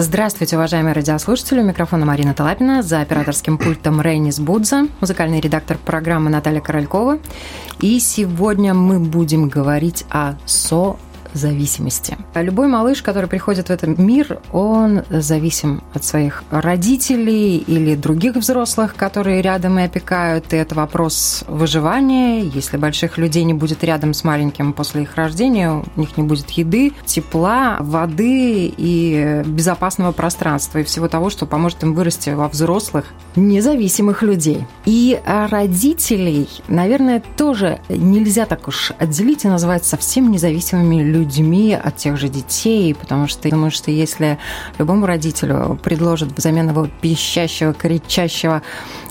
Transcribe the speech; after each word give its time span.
Здравствуйте, 0.00 0.54
уважаемые 0.54 0.92
радиослушатели. 0.92 1.58
У 1.58 1.64
микрофона 1.64 2.06
Марина 2.06 2.32
Талапина. 2.32 2.84
За 2.84 3.00
операторским 3.00 3.58
пультом 3.58 4.00
Рейнис 4.00 4.38
Будза, 4.38 4.86
музыкальный 5.00 5.40
редактор 5.40 5.76
программы 5.76 6.30
Наталья 6.30 6.60
Королькова. 6.60 7.18
И 7.80 7.98
сегодня 7.98 8.74
мы 8.74 9.00
будем 9.00 9.48
говорить 9.48 10.04
о 10.08 10.34
со 10.46 10.98
зависимости. 11.34 12.16
Любой 12.34 12.68
малыш, 12.68 13.02
который 13.02 13.28
приходит 13.28 13.68
в 13.68 13.70
этот 13.70 13.98
мир, 13.98 14.40
он 14.52 15.02
зависим 15.10 15.82
от 15.92 16.04
своих 16.04 16.42
родителей 16.50 17.58
или 17.58 17.94
других 17.94 18.36
взрослых, 18.36 18.94
которые 18.96 19.42
рядом 19.42 19.78
и 19.78 19.82
опекают. 19.82 20.52
И 20.52 20.56
это 20.56 20.74
вопрос 20.74 21.44
выживания. 21.46 22.40
Если 22.40 22.76
больших 22.78 23.18
людей 23.18 23.44
не 23.44 23.54
будет 23.54 23.84
рядом 23.84 24.14
с 24.14 24.24
маленьким 24.24 24.72
после 24.72 25.02
их 25.02 25.16
рождения, 25.16 25.70
у 25.70 26.00
них 26.00 26.16
не 26.16 26.22
будет 26.22 26.48
еды, 26.50 26.92
тепла, 27.04 27.76
воды 27.80 28.72
и 28.76 29.42
безопасного 29.44 30.12
пространства 30.12 30.78
и 30.78 30.84
всего 30.84 31.08
того, 31.08 31.28
что 31.28 31.44
поможет 31.44 31.82
им 31.82 31.94
вырасти 31.94 32.30
во 32.30 32.48
взрослых, 32.48 33.04
независимых 33.36 34.22
людей. 34.22 34.66
И 34.86 35.20
родителей, 35.24 36.48
наверное, 36.68 37.22
тоже 37.36 37.80
нельзя 37.88 38.46
так 38.46 38.68
уж 38.68 38.92
отделить 38.98 39.44
и 39.44 39.48
назвать 39.48 39.84
совсем 39.84 40.30
независимыми 40.30 41.02
людьми 41.02 41.17
людьми, 41.18 41.74
от 41.74 41.96
тех 41.96 42.16
же 42.16 42.28
детей, 42.28 42.94
потому 42.94 43.26
что 43.26 43.48
я 43.48 43.52
думаю, 43.52 43.70
что 43.70 43.90
если 43.90 44.38
любому 44.78 45.06
родителю 45.06 45.78
предложат 45.82 46.30
взамен 46.36 46.70
его 46.70 46.88
пищащего, 47.00 47.72
кричащего, 47.72 48.62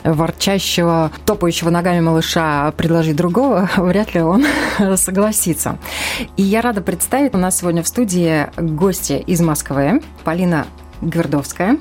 ворчащего, 0.03 1.11
топающего 1.25 1.69
ногами 1.69 1.99
малыша 1.99 2.71
предложить 2.71 3.15
другого, 3.15 3.69
вряд 3.77 4.13
ли 4.13 4.21
он 4.21 4.45
согласится. 4.95 5.77
И 6.37 6.43
я 6.43 6.61
рада 6.61 6.81
представить, 6.81 7.33
у 7.35 7.37
нас 7.37 7.59
сегодня 7.59 7.83
в 7.83 7.87
студии 7.87 8.47
гости 8.57 9.23
из 9.27 9.41
Москвы, 9.41 10.01
Полина 10.23 10.65
Гвердовская. 11.01 11.77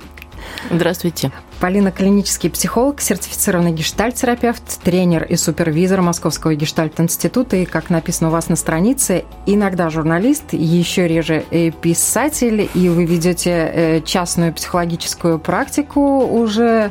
Здравствуйте. 0.70 1.32
Полина– 1.60 1.90
клинический 1.92 2.50
психолог, 2.50 3.00
сертифицированный 3.00 3.72
гештальт-терапевт, 3.72 4.80
тренер 4.82 5.24
и 5.24 5.36
супервизор 5.36 6.02
Московского 6.02 6.54
гештальт-института 6.54 7.56
и, 7.56 7.64
как 7.64 7.88
написано 7.88 8.28
у 8.28 8.32
вас 8.32 8.48
на 8.48 8.56
странице, 8.56 9.24
иногда 9.46 9.88
журналист, 9.88 10.52
еще 10.52 11.08
реже 11.08 11.44
писатель, 11.80 12.68
и 12.74 12.88
вы 12.88 13.06
ведете 13.06 13.50
э, 13.50 14.00
частную 14.02 14.52
психологическую 14.52 15.38
практику 15.38 16.26
уже 16.26 16.90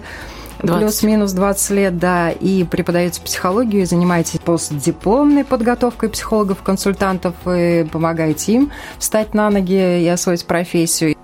плюс-минус 0.59 1.33
20 1.33 1.69
лет, 1.71 1.97
да, 1.97 2.31
и 2.31 2.63
преподаете 2.63 3.21
психологию, 3.21 3.83
и 3.83 3.85
занимаетесь 3.85 4.39
постдипломной 4.39 5.43
подготовкой 5.43 6.09
психологов-консультантов, 6.09 7.35
и 7.45 7.87
помогаете 7.91 8.53
им 8.53 8.71
встать 8.97 9.33
на 9.33 9.49
ноги 9.49 10.01
и 10.01 10.07
освоить 10.07 10.45
профессию. 10.45 11.14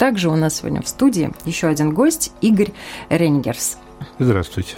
Также 0.00 0.30
у 0.30 0.34
нас 0.34 0.56
сегодня 0.56 0.80
в 0.80 0.88
студии 0.88 1.30
еще 1.44 1.66
один 1.66 1.92
гость 1.92 2.32
Игорь 2.40 2.72
Рейнгерс. 3.10 3.76
Здравствуйте. 4.18 4.76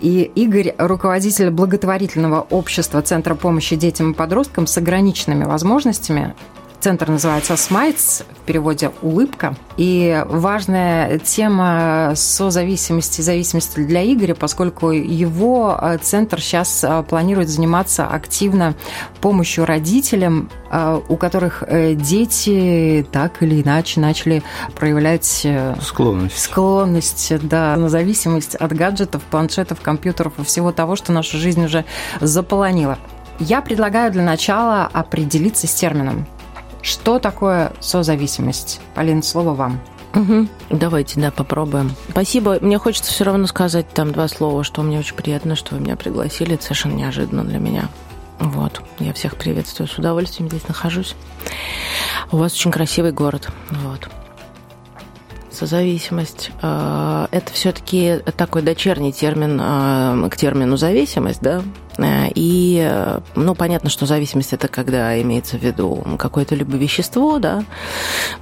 И 0.00 0.22
Игорь– 0.34 0.74
руководитель 0.78 1.50
благотворительного 1.50 2.40
общества 2.50 3.00
Центра 3.00 3.36
помощи 3.36 3.76
детям 3.76 4.10
и 4.10 4.14
подросткам 4.14 4.66
с 4.66 4.76
ограниченными 4.76 5.44
возможностями 5.44 6.34
Центр 6.80 7.08
называется 7.08 7.56
«Смайтс», 7.56 8.20
в 8.20 8.46
переводе 8.46 8.90
«улыбка». 9.00 9.56
И 9.76 10.22
важная 10.26 11.18
тема 11.18 12.12
созависимости 12.14 13.20
и 13.20 13.24
зависимости 13.24 13.80
для 13.80 14.04
Игоря, 14.04 14.34
поскольку 14.34 14.90
его 14.90 15.78
э, 15.80 15.98
центр 16.02 16.40
сейчас 16.40 16.84
э, 16.84 17.02
планирует 17.08 17.48
заниматься 17.48 18.06
активно 18.06 18.74
помощью 19.20 19.64
родителям, 19.64 20.50
э, 20.70 21.00
у 21.08 21.16
которых 21.16 21.62
дети 21.68 23.06
так 23.10 23.42
или 23.42 23.62
иначе 23.62 24.00
начали 24.00 24.42
проявлять 24.74 25.46
склонность, 25.80 26.38
склонность 26.38 27.48
да, 27.48 27.76
на 27.76 27.88
зависимость 27.88 28.56
от 28.56 28.72
гаджетов, 28.72 29.22
планшетов, 29.22 29.80
компьютеров 29.80 30.34
и 30.38 30.44
всего 30.44 30.70
того, 30.70 30.96
что 30.96 31.12
нашу 31.12 31.38
жизнь 31.38 31.64
уже 31.64 31.84
заполонило. 32.20 32.98
Я 33.40 33.62
предлагаю 33.62 34.12
для 34.12 34.22
начала 34.22 34.88
определиться 34.92 35.66
с 35.66 35.74
термином 35.74 36.26
что 36.84 37.18
такое 37.18 37.72
созависимость? 37.80 38.80
Полин, 38.94 39.22
слово 39.22 39.54
вам. 39.54 39.80
Угу. 40.14 40.48
Давайте, 40.70 41.20
да, 41.20 41.30
попробуем. 41.30 41.92
Спасибо. 42.10 42.58
Мне 42.60 42.78
хочется 42.78 43.10
все 43.10 43.24
равно 43.24 43.46
сказать 43.46 43.88
там 43.92 44.12
два 44.12 44.28
слова, 44.28 44.62
что 44.62 44.82
мне 44.82 44.98
очень 44.98 45.16
приятно, 45.16 45.56
что 45.56 45.74
вы 45.74 45.80
меня 45.80 45.96
пригласили. 45.96 46.54
Это 46.54 46.62
совершенно 46.62 46.92
неожиданно 46.92 47.42
для 47.42 47.58
меня. 47.58 47.88
Вот. 48.38 48.82
Я 49.00 49.12
всех 49.12 49.36
приветствую. 49.36 49.88
С 49.88 49.98
удовольствием 49.98 50.48
здесь 50.48 50.68
нахожусь. 50.68 51.16
У 52.30 52.36
вас 52.36 52.52
очень 52.52 52.70
красивый 52.70 53.12
город. 53.12 53.48
Вот 53.70 54.08
созависимость 55.54 56.50
э,– 56.62 57.26
это 57.30 57.52
все-таки 57.52 58.20
такой 58.36 58.62
дочерний 58.62 59.12
термин 59.12 59.60
э, 59.60 60.28
к 60.28 60.36
термину 60.36 60.76
зависимость, 60.76 61.40
да? 61.40 61.62
Э, 61.98 62.28
и, 62.34 62.90
ну, 63.34 63.54
понятно, 63.54 63.90
что 63.90 64.06
зависимость– 64.06 64.52
это 64.52 64.68
когда 64.68 65.20
имеется 65.22 65.56
в 65.56 65.62
виду 65.62 66.04
какое-то 66.18 66.54
либо 66.54 66.76
вещество, 66.76 67.38
да, 67.38 67.64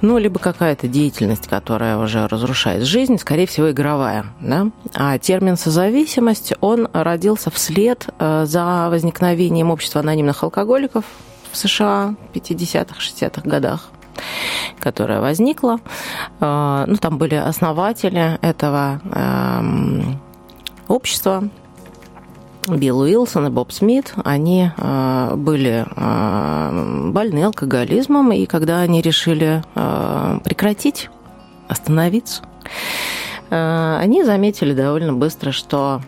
ну, 0.01 0.17
либо 0.17 0.39
какая-то 0.39 0.87
деятельность, 0.87 1.47
которая 1.47 1.97
уже 1.97 2.27
разрушает 2.27 2.83
жизнь, 2.83 3.17
скорее 3.17 3.47
всего, 3.47 3.71
игровая, 3.71 4.25
да? 4.41 4.67
А 4.93 5.17
термин 5.17 5.55
созависимость, 5.55 6.53
он 6.59 6.87
родился 6.91 7.49
вслед 7.51 8.07
за 8.19 8.87
возникновением 8.89 9.71
общества 9.71 10.01
анонимных 10.01 10.43
алкоголиков 10.43 11.05
в 11.51 11.57
США 11.57 12.15
в 12.33 12.35
50-х, 12.35 12.99
60-х 12.99 13.41
годах 13.47 13.89
которая 14.79 15.21
возникла. 15.21 15.79
Э, 16.39 16.83
ну, 16.87 16.95
там 16.97 17.17
были 17.17 17.35
основатели 17.35 18.37
этого 18.41 19.01
эм, 19.13 20.19
общества, 20.87 21.49
Билл 22.67 23.01
Уилсон 23.01 23.47
и 23.47 23.49
Боб 23.49 23.71
Смит, 23.73 24.13
они 24.23 24.69
э, 24.75 25.33
были 25.35 25.85
э, 25.85 27.09
больны 27.11 27.43
алкоголизмом, 27.43 28.31
и 28.31 28.45
когда 28.45 28.79
они 28.79 29.01
решили 29.01 29.63
прекратить, 30.43 31.09
остановиться, 31.67 32.43
они 33.49 34.23
заметили 34.23 34.73
довольно 34.73 35.13
быстро, 35.13 35.51
что 35.51 36.01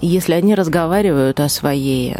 если 0.00 0.32
они 0.32 0.54
разговаривают 0.54 1.40
о 1.40 1.48
своей 1.48 2.14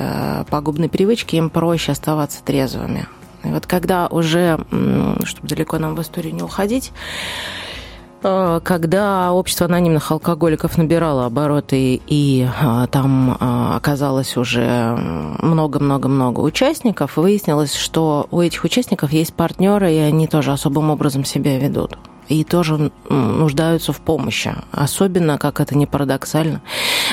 пагубной 0.51 0.89
привычке, 0.89 1.37
им 1.37 1.51
проще 1.51 1.93
оставаться 1.93 2.43
трезвыми. 2.45 3.07
И 3.49 3.51
вот 3.51 3.67
когда 3.67 4.07
уже, 4.09 4.59
чтобы 5.25 5.49
далеко 5.49 5.79
нам 5.79 5.95
в 5.95 6.03
историю 6.03 6.35
не 6.35 6.43
уходить, 6.43 6.93
э, 8.23 8.61
когда 8.63 9.33
общество 9.33 9.67
анонимных 9.67 10.11
алкоголиков 10.11 10.77
набирало 10.77 11.25
обороты, 11.25 12.01
и 12.07 12.47
э, 12.47 12.87
там 12.91 13.33
э, 13.33 13.37
оказалось 13.77 14.37
уже 14.37 14.95
много-много-много 15.41 16.41
участников, 16.41 17.17
выяснилось, 17.17 17.75
что 17.75 18.27
у 18.31 18.43
этих 18.43 18.65
участников 18.65 19.13
есть 19.13 19.33
партнеры, 19.33 19.93
и 19.95 19.99
они 19.99 20.27
тоже 20.27 20.53
особым 20.53 20.91
образом 20.91 21.25
себя 21.25 21.59
ведут 21.59 21.97
и 22.29 22.45
тоже 22.45 22.91
нуждаются 23.09 23.93
в 23.93 24.01
помощи. 24.01 24.55
Особенно, 24.71 25.39
как 25.39 25.61
это 25.61 25.77
не 25.77 25.87
парадоксально, 25.87 26.61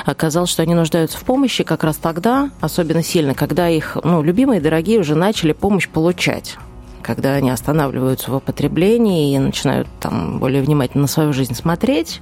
оказалось, 0.06 0.50
что 0.50 0.62
они 0.62 0.76
нуждаются 0.76 1.18
в 1.18 1.24
помощи 1.24 1.64
как 1.64 1.84
раз 1.84 1.98
тогда, 1.98 2.52
особенно 2.62 3.04
сильно, 3.04 3.34
когда 3.34 3.70
их 3.70 3.98
ну, 4.04 4.22
любимые, 4.22 4.62
дорогие 4.62 5.00
уже 5.00 5.16
начали 5.16 5.54
помощь 5.54 5.88
получать 5.88 6.58
когда 7.02 7.36
они 7.36 7.50
останавливаются 7.52 8.32
в 8.32 8.36
употреблении 8.36 9.36
и 9.36 9.38
начинают 9.38 9.88
там 10.00 10.40
более 10.40 10.64
внимательно 10.64 11.04
на 11.04 11.08
свою 11.08 11.34
жизнь 11.34 11.54
смотреть. 11.54 12.20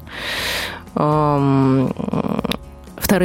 Вторые 0.93 1.87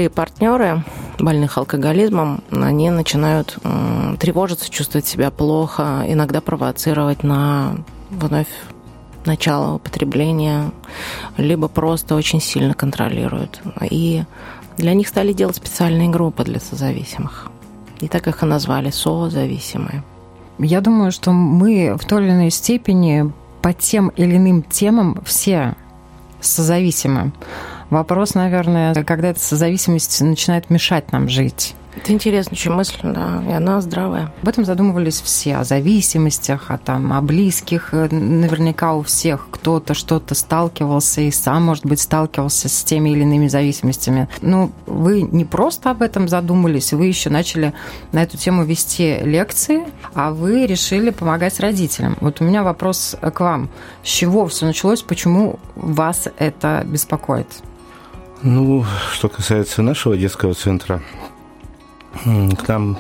партнеры 0.08 0.84
больных 1.18 1.58
алкоголизмом, 1.58 2.44
они 2.52 2.90
начинают 2.90 3.58
тревожиться, 4.20 4.70
чувствовать 4.70 5.08
себя 5.08 5.32
плохо, 5.32 6.04
иногда 6.06 6.40
провоцировать 6.40 7.24
на 7.24 7.74
вновь 8.10 8.46
начала 9.24 9.74
употребления, 9.74 10.70
либо 11.36 11.68
просто 11.68 12.14
очень 12.14 12.40
сильно 12.40 12.74
контролируют. 12.74 13.60
И 13.90 14.24
для 14.76 14.94
них 14.94 15.08
стали 15.08 15.32
делать 15.32 15.56
специальные 15.56 16.08
группы 16.08 16.44
для 16.44 16.60
созависимых. 16.60 17.50
И 18.00 18.08
так 18.08 18.28
их 18.28 18.42
и 18.42 18.46
назвали 18.46 18.90
созависимые. 18.90 20.02
Я 20.58 20.80
думаю, 20.80 21.12
что 21.12 21.32
мы 21.32 21.96
в 21.96 22.04
той 22.04 22.24
или 22.24 22.30
иной 22.30 22.50
степени 22.50 23.32
по 23.62 23.72
тем 23.72 24.08
или 24.10 24.36
иным 24.36 24.62
темам 24.62 25.20
все 25.24 25.74
созависимы. 26.40 27.32
Вопрос, 27.90 28.34
наверное, 28.34 28.94
когда 29.04 29.28
эта 29.28 29.40
созависимость 29.40 30.20
начинает 30.20 30.70
мешать 30.70 31.10
нам 31.12 31.28
жить. 31.28 31.74
Это 31.98 32.12
интересная 32.12 32.72
мысль, 32.72 32.96
да, 33.02 33.42
и 33.44 33.50
она 33.50 33.80
здравая. 33.80 34.32
Об 34.40 34.48
этом 34.48 34.64
задумывались 34.64 35.20
все, 35.20 35.56
о 35.56 35.64
зависимостях, 35.64 36.70
о, 36.70 36.78
там, 36.78 37.12
о 37.12 37.20
близких. 37.20 37.92
Наверняка 37.92 38.94
у 38.94 39.02
всех 39.02 39.48
кто-то 39.50 39.94
что-то 39.94 40.36
сталкивался 40.36 41.22
и 41.22 41.32
сам, 41.32 41.64
может 41.64 41.84
быть, 41.84 41.98
сталкивался 41.98 42.68
с 42.68 42.84
теми 42.84 43.10
или 43.10 43.22
иными 43.22 43.48
зависимостями. 43.48 44.28
Но 44.42 44.70
вы 44.86 45.22
не 45.22 45.44
просто 45.44 45.90
об 45.90 46.02
этом 46.02 46.28
задумались, 46.28 46.92
вы 46.92 47.06
еще 47.06 47.30
начали 47.30 47.74
на 48.12 48.22
эту 48.22 48.36
тему 48.36 48.62
вести 48.62 49.18
лекции, 49.18 49.82
а 50.14 50.30
вы 50.30 50.66
решили 50.66 51.10
помогать 51.10 51.58
родителям. 51.58 52.16
Вот 52.20 52.40
у 52.40 52.44
меня 52.44 52.62
вопрос 52.62 53.16
к 53.20 53.40
вам. 53.40 53.70
С 54.04 54.08
чего 54.08 54.46
все 54.46 54.66
началось, 54.66 55.02
почему 55.02 55.58
вас 55.74 56.28
это 56.38 56.84
беспокоит? 56.86 57.48
Ну, 58.42 58.84
что 59.12 59.28
касается 59.28 59.82
нашего 59.82 60.16
детского 60.16 60.54
центра, 60.54 61.02
к 62.12 62.68
нам 62.68 62.98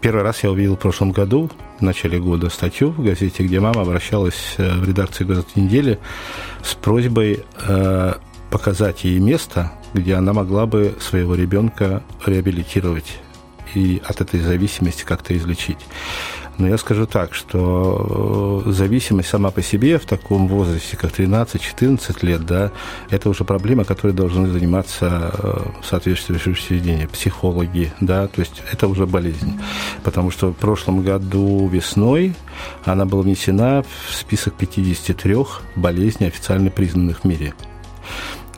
первый 0.00 0.22
раз 0.22 0.44
я 0.44 0.50
увидел 0.50 0.76
в 0.76 0.80
прошлом 0.80 1.12
году, 1.12 1.50
в 1.78 1.82
начале 1.82 2.18
года, 2.18 2.50
статью 2.50 2.90
в 2.90 3.02
газете, 3.02 3.42
где 3.42 3.58
мама 3.58 3.82
обращалась 3.82 4.54
э, 4.58 4.76
в 4.76 4.86
редакцию 4.86 5.26
«Газеты 5.28 5.60
недели» 5.60 5.98
с 6.62 6.74
просьбой 6.74 7.44
э, 7.66 8.12
показать 8.50 9.04
ей 9.04 9.18
место, 9.18 9.72
где 9.94 10.14
она 10.14 10.32
могла 10.32 10.66
бы 10.66 10.94
своего 11.00 11.34
ребенка 11.34 12.02
реабилитировать 12.26 13.18
и 13.74 14.02
от 14.04 14.20
этой 14.20 14.40
зависимости 14.40 15.04
как-то 15.04 15.36
излечить. 15.36 15.78
Но 16.58 16.68
я 16.68 16.78
скажу 16.78 17.06
так, 17.06 17.34
что 17.34 18.62
э, 18.64 18.70
зависимость 18.70 19.28
сама 19.28 19.50
по 19.50 19.62
себе 19.62 19.98
в 19.98 20.06
таком 20.06 20.46
возрасте, 20.46 20.96
как 20.96 21.10
13-14 21.10 22.24
лет, 22.24 22.46
да, 22.46 22.70
это 23.10 23.28
уже 23.28 23.44
проблема, 23.44 23.84
которой 23.84 24.12
должны 24.12 24.48
заниматься 24.48 25.32
э, 25.36 25.64
соответствующие 25.82 26.52
учреждения, 26.52 27.08
психологи, 27.08 27.92
да, 28.00 28.28
то 28.28 28.40
есть 28.40 28.62
это 28.70 28.86
уже 28.86 29.06
болезнь. 29.06 29.60
Потому 30.04 30.30
что 30.30 30.50
в 30.50 30.56
прошлом 30.56 31.02
году 31.02 31.68
весной 31.68 32.34
она 32.84 33.04
была 33.04 33.22
внесена 33.22 33.82
в 33.82 34.14
список 34.14 34.54
53 34.54 35.36
болезней, 35.74 36.28
официально 36.28 36.70
признанных 36.70 37.20
в 37.20 37.24
мире. 37.24 37.54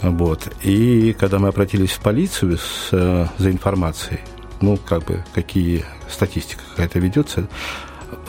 Вот. 0.03 0.49
И 0.63 1.15
когда 1.19 1.39
мы 1.39 1.49
обратились 1.49 1.93
в 1.93 2.01
полицию 2.01 2.59
с, 2.59 2.89
э, 2.93 3.27
за 3.39 3.51
информацией, 3.51 4.21
ну, 4.61 4.77
как 4.77 5.05
бы, 5.05 5.25
какие 5.35 5.85
статистика 6.09 6.63
какая-то 6.71 6.99
ведется, 6.99 7.49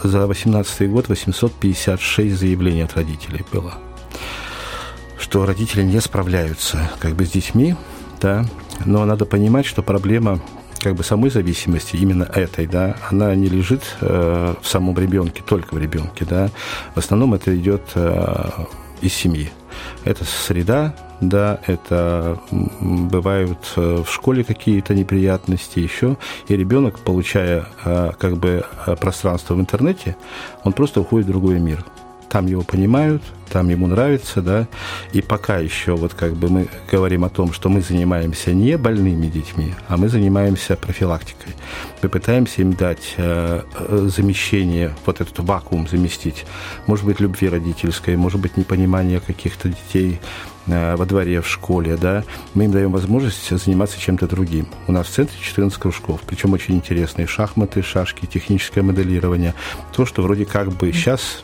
за 0.03 0.25
2018 0.25 0.89
год 0.89 1.09
856 1.09 2.35
заявлений 2.35 2.81
от 2.81 2.95
родителей 2.95 3.45
было, 3.51 3.75
что 5.19 5.45
родители 5.45 5.83
не 5.83 5.99
справляются 6.01 6.89
как 6.99 7.13
бы 7.13 7.25
с 7.25 7.31
детьми, 7.31 7.75
да, 8.21 8.45
но 8.85 9.05
надо 9.05 9.25
понимать, 9.25 9.65
что 9.65 9.83
проблема 9.83 10.39
как 10.79 10.95
бы 10.95 11.03
самой 11.03 11.29
зависимости, 11.29 11.95
именно 11.95 12.23
этой, 12.23 12.67
да, 12.67 12.95
она 13.09 13.33
не 13.35 13.49
лежит 13.49 13.81
э, 14.01 14.55
в 14.61 14.67
самом 14.67 14.97
ребенке, 14.97 15.43
только 15.45 15.73
в 15.73 15.77
ребенке, 15.77 16.25
да. 16.25 16.49
В 16.93 16.99
основном 16.99 17.33
это 17.33 17.55
идет 17.57 17.81
э, 17.95 18.49
из 19.01 19.13
семьи. 19.13 19.51
Это 20.05 20.23
среда, 20.25 20.95
да, 21.21 21.59
это 21.65 22.39
бывают 22.51 23.73
э, 23.75 24.03
в 24.05 24.11
школе 24.11 24.43
какие-то 24.43 24.93
неприятности 24.93 25.79
еще, 25.79 26.17
и 26.47 26.55
ребенок, 26.55 26.99
получая 26.99 27.67
э, 27.83 28.11
как 28.17 28.37
бы 28.37 28.63
э, 28.85 28.95
пространство 28.95 29.55
в 29.55 29.59
интернете, 29.59 30.15
он 30.63 30.73
просто 30.73 31.01
уходит 31.01 31.27
в 31.27 31.31
другой 31.31 31.59
мир 31.59 31.83
там 32.29 32.47
его 32.47 32.61
понимают, 32.61 33.23
там 33.49 33.69
ему 33.69 33.87
нравится, 33.87 34.41
да, 34.41 34.67
и 35.13 35.21
пока 35.21 35.57
еще 35.57 35.95
вот 35.95 36.13
как 36.13 36.33
бы 36.33 36.49
мы 36.49 36.67
говорим 36.91 37.23
о 37.23 37.29
том, 37.29 37.53
что 37.53 37.69
мы 37.69 37.81
занимаемся 37.81 38.53
не 38.53 38.77
больными 38.77 39.27
детьми, 39.27 39.73
а 39.87 39.97
мы 39.97 40.09
занимаемся 40.09 40.75
профилактикой. 40.75 41.53
Мы 42.01 42.09
пытаемся 42.09 42.61
им 42.61 42.73
дать 42.73 43.15
э, 43.17 43.61
э 43.77 44.09
замещение, 44.13 44.93
вот 45.05 45.21
этот 45.21 45.39
вакуум 45.39 45.87
заместить. 45.87 46.45
Может 46.85 47.05
быть, 47.05 47.19
любви 47.19 47.49
родительской, 47.49 48.15
может 48.17 48.39
быть, 48.39 48.57
непонимание 48.57 49.19
каких-то 49.19 49.69
детей 49.69 50.19
э, 50.67 50.95
во 50.95 51.05
дворе, 51.05 51.41
в 51.41 51.47
школе, 51.47 51.97
да, 51.97 52.23
мы 52.53 52.65
им 52.65 52.71
даем 52.71 52.91
возможность 52.91 53.49
заниматься 53.49 53.99
чем-то 53.99 54.27
другим. 54.27 54.67
У 54.87 54.91
нас 54.91 55.07
в 55.07 55.11
центре 55.11 55.37
14 55.41 55.77
кружков, 55.79 56.21
причем 56.27 56.53
очень 56.53 56.75
интересные 56.75 57.27
шахматы, 57.27 57.81
шашки, 57.81 58.25
техническое 58.25 58.81
моделирование. 58.81 59.53
То, 59.93 60.05
что 60.05 60.21
вроде 60.21 60.45
как 60.45 60.73
бы 60.73 60.91
сейчас 60.91 61.43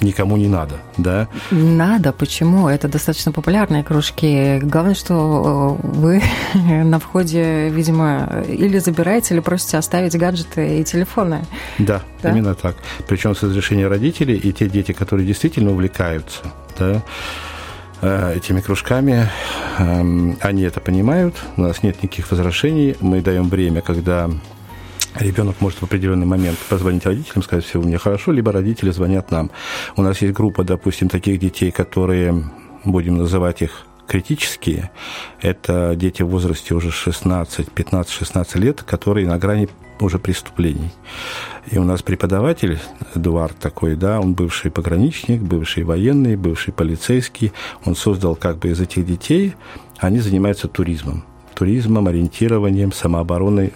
никому 0.00 0.36
не 0.36 0.48
надо, 0.48 0.76
да? 0.96 1.28
Надо, 1.50 2.12
почему? 2.12 2.68
Это 2.68 2.88
достаточно 2.88 3.32
популярные 3.32 3.84
кружки. 3.84 4.58
Главное, 4.60 4.94
что 4.94 5.78
э, 5.82 5.86
вы 5.86 6.22
на 6.84 6.98
входе, 6.98 7.68
видимо, 7.68 8.44
или 8.48 8.78
забираете, 8.78 9.34
или 9.34 9.40
просите 9.40 9.78
оставить 9.78 10.16
гаджеты 10.16 10.80
и 10.80 10.84
телефоны. 10.84 11.44
Да, 11.78 12.02
да? 12.22 12.30
именно 12.30 12.54
так. 12.54 12.76
Причем 13.08 13.34
с 13.34 13.42
разрешения 13.42 13.88
родителей 13.88 14.36
и 14.36 14.52
те 14.52 14.68
дети, 14.68 14.92
которые 14.92 15.26
действительно 15.26 15.70
увлекаются, 15.70 16.42
да, 16.78 17.02
э, 18.02 18.34
этими 18.36 18.60
кружками, 18.60 19.28
эм, 19.78 20.36
они 20.40 20.62
это 20.62 20.80
понимают, 20.80 21.36
у 21.56 21.62
нас 21.62 21.82
нет 21.82 22.02
никаких 22.02 22.30
возражений, 22.30 22.96
мы 23.00 23.20
даем 23.20 23.48
время, 23.48 23.80
когда 23.80 24.30
ребенок 25.14 25.60
может 25.60 25.80
в 25.80 25.84
определенный 25.84 26.26
момент 26.26 26.58
позвонить 26.68 27.06
родителям, 27.06 27.42
сказать, 27.42 27.64
все 27.64 27.80
у 27.80 27.84
меня 27.84 27.98
хорошо, 27.98 28.32
либо 28.32 28.52
родители 28.52 28.90
звонят 28.90 29.30
нам. 29.30 29.50
У 29.96 30.02
нас 30.02 30.20
есть 30.22 30.34
группа, 30.34 30.64
допустим, 30.64 31.08
таких 31.08 31.38
детей, 31.38 31.70
которые, 31.70 32.44
будем 32.84 33.16
называть 33.16 33.62
их 33.62 33.86
критические, 34.06 34.90
это 35.40 35.94
дети 35.96 36.22
в 36.22 36.28
возрасте 36.28 36.74
уже 36.74 36.90
16, 36.90 37.68
15-16 37.74 38.58
лет, 38.58 38.82
которые 38.82 39.26
на 39.26 39.38
грани 39.38 39.68
уже 40.00 40.18
преступлений. 40.18 40.90
И 41.70 41.78
у 41.78 41.84
нас 41.84 42.02
преподаватель 42.02 42.78
Эдуард 43.14 43.56
такой, 43.58 43.96
да, 43.96 44.20
он 44.20 44.34
бывший 44.34 44.70
пограничник, 44.70 45.40
бывший 45.40 45.84
военный, 45.84 46.36
бывший 46.36 46.74
полицейский. 46.74 47.52
Он 47.84 47.96
создал 47.96 48.36
как 48.36 48.58
бы 48.58 48.68
из 48.68 48.80
этих 48.80 49.06
детей, 49.06 49.54
они 49.98 50.18
занимаются 50.18 50.68
туризмом 50.68 51.24
туризмом, 51.54 52.08
ориентированием, 52.08 52.92
самообороной. 52.92 53.72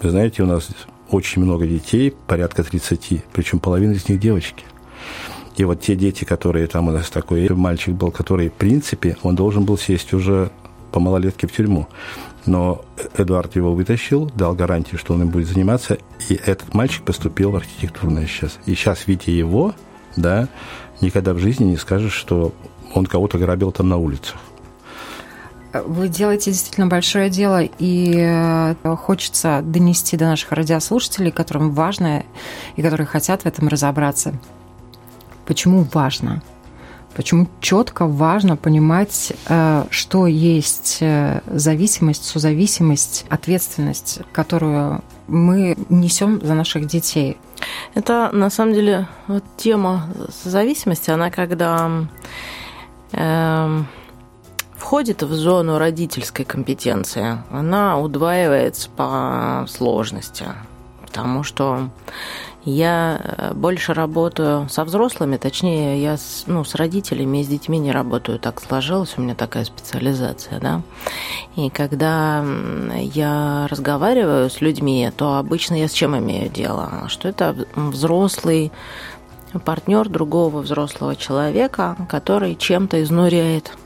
Вы 0.00 0.10
знаете, 0.10 0.44
у 0.44 0.46
нас 0.46 0.68
очень 1.10 1.42
много 1.42 1.66
детей, 1.66 2.14
порядка 2.28 2.62
30, 2.62 3.24
причем 3.32 3.58
половина 3.58 3.92
из 3.92 4.08
них 4.08 4.20
девочки. 4.20 4.64
И 5.56 5.64
вот 5.64 5.80
те 5.80 5.96
дети, 5.96 6.22
которые 6.22 6.68
там 6.68 6.86
у 6.86 6.92
нас 6.92 7.10
такой 7.10 7.48
мальчик 7.48 7.94
был, 7.94 8.12
который, 8.12 8.48
в 8.48 8.52
принципе, 8.52 9.16
он 9.24 9.34
должен 9.34 9.64
был 9.64 9.76
сесть 9.76 10.12
уже 10.12 10.50
по 10.92 11.00
малолетке 11.00 11.48
в 11.48 11.52
тюрьму. 11.52 11.88
Но 12.46 12.84
Эдуард 13.16 13.56
его 13.56 13.74
вытащил, 13.74 14.30
дал 14.36 14.54
гарантию, 14.54 15.00
что 15.00 15.14
он 15.14 15.22
им 15.22 15.28
будет 15.30 15.48
заниматься, 15.48 15.98
и 16.28 16.34
этот 16.34 16.74
мальчик 16.74 17.02
поступил 17.02 17.50
в 17.50 17.56
архитектурное 17.56 18.28
сейчас. 18.28 18.60
И 18.66 18.74
сейчас, 18.76 19.08
видя 19.08 19.32
его, 19.32 19.74
да, 20.14 20.48
никогда 21.00 21.34
в 21.34 21.38
жизни 21.38 21.64
не 21.64 21.76
скажешь, 21.76 22.14
что 22.14 22.54
он 22.94 23.04
кого-то 23.04 23.36
грабил 23.36 23.72
там 23.72 23.88
на 23.88 23.96
улицах. 23.96 24.36
Вы 25.72 26.08
делаете 26.08 26.50
действительно 26.50 26.86
большое 26.86 27.28
дело, 27.28 27.62
и 27.62 28.14
э, 28.16 28.74
хочется 28.96 29.60
донести 29.62 30.16
до 30.16 30.24
наших 30.26 30.52
радиослушателей, 30.52 31.30
которым 31.30 31.72
важно 31.72 32.24
и 32.76 32.82
которые 32.82 33.06
хотят 33.06 33.42
в 33.42 33.46
этом 33.46 33.68
разобраться. 33.68 34.34
Почему 35.46 35.86
важно? 35.92 36.42
Почему 37.14 37.48
четко 37.60 38.06
важно 38.06 38.56
понимать, 38.56 39.32
э, 39.48 39.84
что 39.90 40.26
есть 40.26 40.98
э, 41.00 41.40
зависимость, 41.46 42.24
созависимость, 42.24 43.26
ответственность, 43.28 44.20
которую 44.32 45.02
мы 45.26 45.76
несем 45.88 46.40
за 46.40 46.54
наших 46.54 46.86
детей? 46.86 47.36
Это 47.94 48.30
на 48.32 48.50
самом 48.50 48.72
деле 48.72 49.08
вот 49.26 49.44
тема 49.56 50.08
зависимости, 50.44 51.10
она 51.10 51.30
когда 51.30 51.90
э, 53.12 53.82
входит 54.88 55.22
в 55.22 55.34
зону 55.34 55.76
родительской 55.76 56.46
компетенции, 56.46 57.42
она 57.50 58.00
удваивается 58.00 58.88
по 58.88 59.66
сложности, 59.68 60.46
потому 61.02 61.44
что 61.44 61.90
я 62.64 63.20
э, 63.22 63.52
больше 63.52 63.92
работаю 63.92 64.66
со 64.70 64.86
взрослыми, 64.86 65.36
точнее, 65.36 66.02
я 66.02 66.16
с, 66.16 66.44
ну, 66.46 66.64
с 66.64 66.74
родителями 66.74 67.42
и 67.42 67.44
с 67.44 67.48
детьми 67.48 67.78
не 67.78 67.92
работаю. 67.92 68.38
Так 68.38 68.62
сложилось, 68.62 69.12
у 69.18 69.20
меня 69.20 69.34
такая 69.34 69.66
специализация, 69.66 70.58
да. 70.58 70.80
И 71.54 71.68
когда 71.68 72.42
я 72.96 73.66
разговариваю 73.68 74.48
с 74.48 74.62
людьми, 74.62 75.12
то 75.14 75.36
обычно 75.36 75.74
я 75.74 75.88
с 75.88 75.92
чем 75.92 76.16
имею 76.16 76.48
дело? 76.48 77.08
Что 77.08 77.28
это 77.28 77.54
взрослый 77.76 78.72
партнер 79.66 80.08
другого 80.08 80.60
взрослого 80.60 81.14
человека, 81.14 81.94
который 82.08 82.54
чем-то 82.54 83.02
изнуряет 83.02 83.76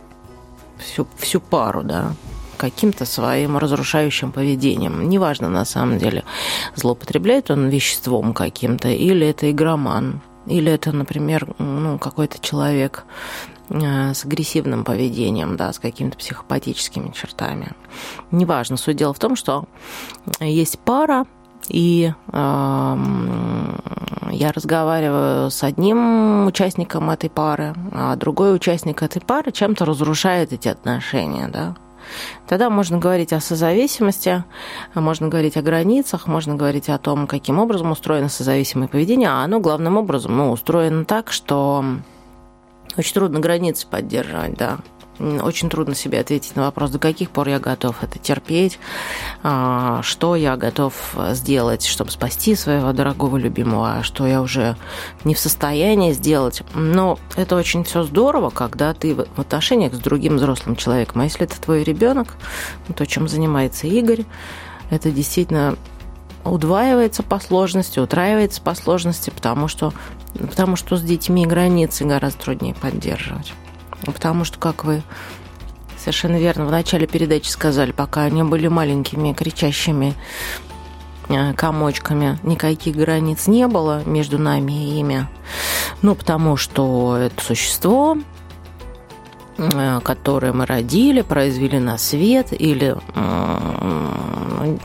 всю, 0.79 1.07
всю 1.17 1.41
пару, 1.41 1.83
да, 1.83 2.13
каким-то 2.57 3.05
своим 3.05 3.59
разрушающим 3.59 4.33
поведением. 4.33 5.09
Неважно, 5.09 5.49
на 5.49 5.65
самом 5.65 5.99
деле, 5.99 6.25
злоупотребляет 6.77 7.51
он 7.51 7.69
веществом 7.69 8.35
каким-то, 8.35 8.89
или 8.89 9.27
это 9.27 9.51
игроман, 9.51 10.21
или 10.47 10.71
это, 10.71 10.93
например, 10.93 11.49
ну, 11.59 11.99
какой-то 11.99 12.39
человек 12.41 13.05
э, 13.69 14.15
с 14.15 14.25
агрессивным 14.25 14.85
поведением, 14.85 15.57
да, 15.57 15.73
с 15.73 15.79
какими-то 15.79 16.19
психопатическими 16.19 17.11
чертами. 17.13 17.73
Неважно. 18.31 18.77
Суть 18.77 18.97
дела 18.97 19.13
в 19.13 19.19
том, 19.19 19.37
что 19.37 19.65
есть 20.41 20.79
пара, 20.79 21.27
и 21.69 22.13
э, 22.33 22.97
я 24.31 24.53
разговариваю 24.53 25.51
с 25.51 25.63
одним 25.63 26.47
участником 26.47 27.11
этой 27.11 27.31
пары, 27.31 27.75
а 27.93 28.17
другой 28.17 28.55
участник 28.55 29.03
этой 29.03 29.21
пары 29.21 29.53
чем-то 29.53 29.85
разрушает 29.85 30.53
эти 30.53 30.69
отношения, 30.69 31.49
да. 31.49 31.75
Тогда 32.49 32.69
можно 32.69 32.99
говорить 32.99 33.33
о 33.33 33.41
созависимости, 33.41 34.45
можно 34.95 35.29
говорить 35.29 35.57
о 35.57 35.63
границах, 35.63 36.27
можно 36.27 36.55
говорить 36.55 36.89
о 36.89 36.99
том, 36.99 37.27
каким 37.27 37.59
образом 37.59 37.91
устроено 37.91 38.29
созависимое 38.29 38.89
поведение, 38.89 39.29
а 39.29 39.45
оно 39.45 39.61
главным 39.61 39.97
образом 39.97 40.37
ну, 40.37 40.51
устроено 40.51 41.05
так, 41.05 41.31
что 41.31 41.85
очень 42.97 43.15
трудно 43.15 43.39
границы 43.41 43.87
поддерживать, 43.87 44.55
да 44.55 44.79
очень 45.43 45.69
трудно 45.69 45.95
себе 45.95 46.21
ответить 46.21 46.57
на 46.57 46.63
вопрос, 46.63 46.91
до 46.91 46.99
каких 46.99 47.31
пор 47.31 47.49
я 47.49 47.59
готов 47.59 48.03
это 48.03 48.19
терпеть, 48.19 48.79
а, 49.43 50.01
что 50.03 50.37
я 50.37 50.57
готов 50.57 50.95
сделать, 51.31 51.85
чтобы 51.85 52.11
спасти 52.11 52.55
своего 52.55 52.93
дорогого 52.93 53.37
любимого, 53.37 53.99
а 53.99 54.03
что 54.03 54.27
я 54.27 54.43
уже 54.43 54.77
не 55.25 55.35
в 55.35 55.39
состоянии 55.39 56.13
сделать. 56.13 56.63
Но 56.75 57.19
это 57.37 57.57
очень 57.57 57.85
все 57.85 58.03
здорово, 58.03 58.51
когда 58.51 58.95
ты 58.95 59.15
в 59.15 59.41
отношениях 59.41 59.95
с 59.95 59.99
другим 59.99 60.37
взрослым 60.37 60.77
человеком. 60.77 61.21
А 61.21 61.25
если 61.25 61.45
это 61.45 61.61
твой 61.61 61.85
ребенок, 61.85 62.35
то, 62.95 63.07
чем 63.07 63.29
занимается 63.29 63.87
Игорь, 63.87 64.25
это 64.91 65.11
действительно 65.11 65.77
удваивается 66.45 67.23
по 67.23 67.39
сложности, 67.39 67.99
утраивается 67.99 68.61
по 68.61 68.75
сложности, 68.75 69.31
потому 69.31 69.69
что, 69.69 69.93
потому 70.35 70.77
что 70.77 70.97
с 70.97 71.03
детьми 71.03 71.47
границы 71.47 72.05
гораздо 72.05 72.43
труднее 72.43 72.75
поддерживать. 72.75 73.53
Потому 74.07 74.45
что, 74.45 74.59
как 74.59 74.85
вы 74.85 75.03
совершенно 75.99 76.39
верно 76.39 76.67
в 76.67 76.71
начале 76.71 77.07
передачи 77.07 77.49
сказали, 77.49 77.93
пока 77.93 78.23
они 78.23 78.43
были 78.43 78.67
маленькими, 78.67 79.33
кричащими 79.33 80.15
э, 81.29 81.55
комочками, 81.55 82.39
никаких 82.43 82.97
границ 82.97 83.47
не 83.47 83.67
было 83.69 84.03
между 84.05 84.39
нами 84.39 84.73
и 84.73 85.01
ими. 85.01 85.29
Ну, 86.03 86.15
потому 86.15 86.57
что 86.57 87.17
это 87.17 87.43
существо, 87.43 88.17
э, 89.73 90.01
которое 90.03 90.53
мы 90.53 90.67
родили, 90.67 91.23
произвели 91.23 91.79
на 91.79 91.99
свет, 91.99 92.49
или 92.53 92.97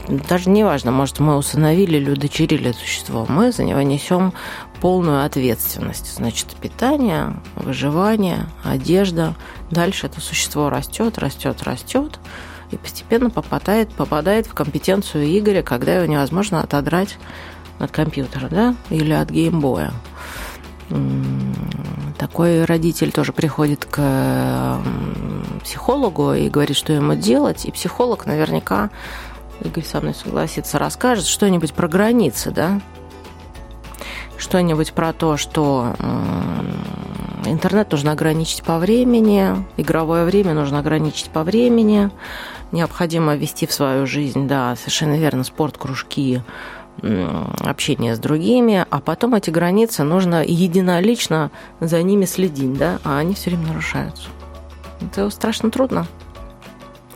даже 0.07 0.49
неважно, 0.49 0.91
может, 0.91 1.19
мы 1.19 1.37
усыновили 1.37 1.97
или 1.97 2.11
удочерили 2.11 2.71
существо, 2.71 3.25
мы 3.29 3.51
за 3.51 3.63
него 3.63 3.81
несем 3.81 4.33
полную 4.81 5.25
ответственность. 5.25 6.15
Значит, 6.15 6.47
питание, 6.61 7.33
выживание, 7.55 8.47
одежда. 8.63 9.35
Дальше 9.71 10.07
это 10.07 10.21
существо 10.21 10.69
растет, 10.69 11.17
растет, 11.17 11.63
растет 11.63 12.19
и 12.71 12.77
постепенно 12.77 13.29
попадает, 13.29 13.89
попадает 13.89 14.47
в 14.47 14.53
компетенцию 14.53 15.25
Игоря, 15.37 15.63
когда 15.63 15.95
его 15.95 16.05
невозможно 16.05 16.61
отодрать 16.61 17.17
от 17.79 17.91
компьютера, 17.91 18.49
да, 18.49 18.75
или 18.89 19.11
от 19.11 19.29
геймбоя. 19.29 19.91
Такой 22.17 22.65
родитель 22.65 23.11
тоже 23.11 23.31
приходит 23.31 23.85
к 23.85 24.81
психологу 25.63 26.33
и 26.33 26.49
говорит, 26.49 26.75
что 26.75 26.93
ему 26.93 27.13
делать, 27.13 27.65
и 27.65 27.71
психолог 27.71 28.25
наверняка, 28.25 28.89
Игорь 29.63 29.83
со 29.83 30.01
мной 30.01 30.13
согласится, 30.13 30.79
расскажет 30.79 31.25
что-нибудь 31.25 31.73
про 31.73 31.87
границы, 31.87 32.51
да, 32.51 32.81
что-нибудь 34.37 34.93
про 34.93 35.13
то, 35.13 35.37
что 35.37 35.95
интернет 37.45 37.91
нужно 37.91 38.11
ограничить 38.11 38.63
по 38.63 38.77
времени, 38.77 39.65
игровое 39.77 40.25
время 40.25 40.53
нужно 40.53 40.79
ограничить 40.79 41.29
по 41.29 41.43
времени, 41.43 42.09
необходимо 42.71 43.35
ввести 43.35 43.65
в 43.65 43.73
свою 43.73 44.05
жизнь, 44.05 44.47
да, 44.47 44.75
совершенно 44.75 45.17
верно, 45.17 45.43
спорт, 45.43 45.77
кружки, 45.77 46.41
общение 47.01 48.15
с 48.15 48.19
другими, 48.19 48.85
а 48.89 48.99
потом 48.99 49.35
эти 49.35 49.49
границы 49.49 50.03
нужно 50.03 50.43
единолично 50.43 51.51
за 51.79 52.01
ними 52.01 52.25
следить, 52.25 52.77
да, 52.77 52.99
а 53.03 53.17
они 53.19 53.35
все 53.35 53.51
время 53.51 53.67
нарушаются. 53.67 54.29
Это 55.01 55.29
страшно 55.29 55.69
трудно. 55.69 56.07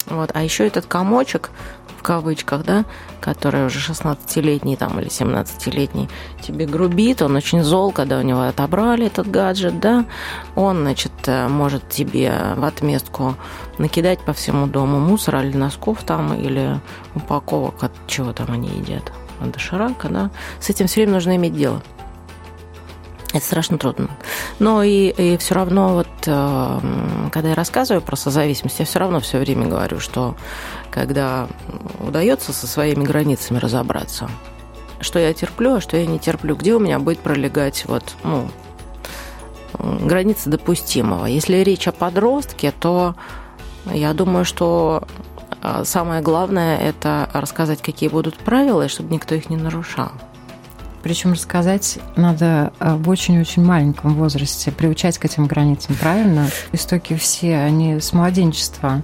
Вот. 0.07 0.31
А 0.33 0.43
еще 0.43 0.67
этот 0.67 0.85
комочек, 0.85 1.51
в 1.97 2.03
кавычках, 2.03 2.63
да, 2.63 2.85
который 3.19 3.65
уже 3.65 3.79
16-летний 3.79 4.75
там 4.75 4.99
или 4.99 5.07
17-летний 5.07 6.09
тебе 6.41 6.65
грубит, 6.65 7.21
он 7.21 7.35
очень 7.35 7.63
зол, 7.63 7.91
когда 7.91 8.17
у 8.17 8.23
него 8.23 8.41
отобрали 8.41 9.05
этот 9.05 9.29
гаджет, 9.29 9.79
да, 9.79 10.05
он, 10.55 10.79
значит, 10.79 11.11
э, 11.27 11.47
может 11.47 11.87
тебе 11.89 12.33
в 12.55 12.65
отместку 12.65 13.35
накидать 13.77 14.19
по 14.19 14.33
всему 14.33 14.65
дому 14.65 14.99
мусора 14.99 15.43
или 15.43 15.55
носков 15.55 16.03
там, 16.03 16.33
или 16.33 16.79
упаковок 17.13 17.83
от 17.83 17.91
чего 18.07 18.33
там 18.33 18.51
они 18.51 18.69
едят, 18.69 19.11
от 19.41 19.51
доширака, 19.51 20.09
да, 20.09 20.31
с 20.59 20.69
этим 20.69 20.87
все 20.87 21.01
время 21.01 21.13
нужно 21.13 21.35
иметь 21.35 21.55
дело. 21.55 21.81
Это 23.33 23.45
страшно 23.45 23.77
трудно. 23.77 24.09
Но 24.59 24.83
и, 24.83 25.09
и 25.09 25.37
все 25.37 25.55
равно, 25.55 25.93
вот, 25.93 26.07
э, 26.25 26.79
когда 27.31 27.49
я 27.49 27.55
рассказываю 27.55 28.01
про 28.01 28.17
созависимость, 28.17 28.79
я 28.79 28.85
все 28.85 28.99
равно 28.99 29.21
все 29.21 29.39
время 29.39 29.67
говорю, 29.67 29.99
что 29.99 30.35
когда 30.89 31.47
удается 31.99 32.51
со 32.51 32.67
своими 32.67 33.03
границами 33.03 33.57
разобраться, 33.57 34.29
что 34.99 35.17
я 35.17 35.33
терплю, 35.33 35.75
а 35.75 35.81
что 35.81 35.95
я 35.95 36.05
не 36.05 36.19
терплю, 36.19 36.55
где 36.55 36.75
у 36.75 36.79
меня 36.79 36.99
будет 36.99 37.19
пролегать 37.19 37.85
вот, 37.87 38.03
ну, 38.23 38.49
граница 39.79 40.49
допустимого. 40.49 41.25
Если 41.25 41.57
речь 41.57 41.87
о 41.87 41.93
подростке, 41.93 42.73
то 42.77 43.15
я 43.85 44.13
думаю, 44.13 44.43
что 44.43 45.03
самое 45.83 46.21
главное– 46.21 46.77
это 46.79 47.29
рассказать, 47.33 47.81
какие 47.81 48.09
будут 48.09 48.37
правила, 48.37 48.87
чтобы 48.87 49.13
никто 49.13 49.35
их 49.35 49.49
не 49.49 49.57
нарушал. 49.57 50.11
Причем 51.03 51.33
рассказать 51.33 51.99
надо 52.15 52.73
в 52.79 53.09
очень-очень 53.09 53.63
маленьком 53.63 54.15
возрасте, 54.15 54.71
приучать 54.71 55.17
к 55.17 55.25
этим 55.25 55.47
границам, 55.47 55.95
правильно? 55.99 56.47
Истоки 56.71 57.15
все, 57.15 57.57
они 57.57 57.99
с 57.99 58.13
младенчества. 58.13 59.01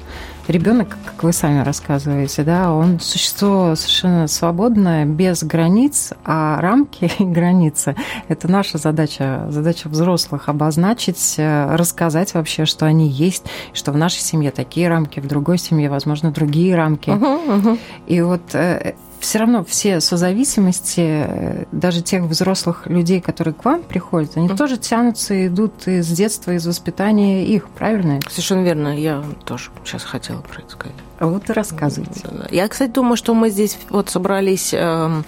Ребенок, 0.48 0.98
как 1.04 1.24
вы 1.24 1.34
сами 1.34 1.62
рассказываете, 1.62 2.44
да, 2.44 2.72
он 2.72 3.02
существо 3.02 3.76
совершенно 3.76 4.28
свободное, 4.28 5.04
без 5.04 5.44
границ, 5.44 6.14
а 6.24 6.62
рамки 6.62 7.12
и 7.20 7.24
границы– 7.26 7.98
это 8.30 8.48
наша 8.48 8.78
задача, 8.78 9.48
задача 9.50 9.90
взрослых– 9.90 10.44
обозначить, 10.48 11.36
э, 11.38 11.76
рассказать 11.76 12.34
вообще, 12.34 12.64
что 12.64 12.86
они 12.86 13.10
есть, 13.10 13.44
что 13.74 13.92
в 13.92 13.98
нашей 13.98 14.22
семье 14.22 14.52
такие 14.52 14.88
рамки, 14.88 15.20
в 15.20 15.28
другой 15.28 15.58
семье, 15.58 15.90
возможно, 15.90 16.32
другие 16.32 16.76
рамки. 16.76 17.10
Uh-huh, 17.10 17.64
uh-huh. 17.64 17.80
И 18.08 18.22
вот 18.22 18.56
э, 18.56 18.96
все 19.28 19.40
равно 19.40 19.66
все 19.66 20.00
созависимости, 20.00 21.02
э, 21.02 21.66
даже 21.74 22.02
тех 22.02 22.24
взрослых 22.24 22.88
людей, 22.88 23.20
которые 23.20 23.54
к 23.54 23.66
вам 23.66 23.84
приходят, 23.84 24.38
они 24.38 24.48
mm. 24.48 24.56
тоже 24.56 24.78
тянутся 24.78 25.34
и 25.34 25.48
идут 25.48 25.86
из 25.86 26.08
детства, 26.08 26.52
из 26.52 26.66
воспитания 26.66 27.46
их, 27.46 27.68
правильно? 27.68 28.22
Совершенно 28.30 28.64
верно. 28.64 28.98
Я 28.98 29.22
тоже 29.44 29.70
сейчас 29.84 30.04
хотела 30.04 30.40
про 30.40 30.62
это 30.62 30.72
сказать. 30.72 30.96
А 31.20 31.28
вот 31.28 31.50
и 31.50 31.52
рассказывайте. 31.52 32.22
Я, 32.52 32.70
кстати, 32.70 32.92
думаю, 32.92 33.18
что 33.18 33.34
мы 33.34 33.50
здесь 33.50 33.78
вот 33.90 34.10
собрались 34.10 34.74
эм, 34.74 35.26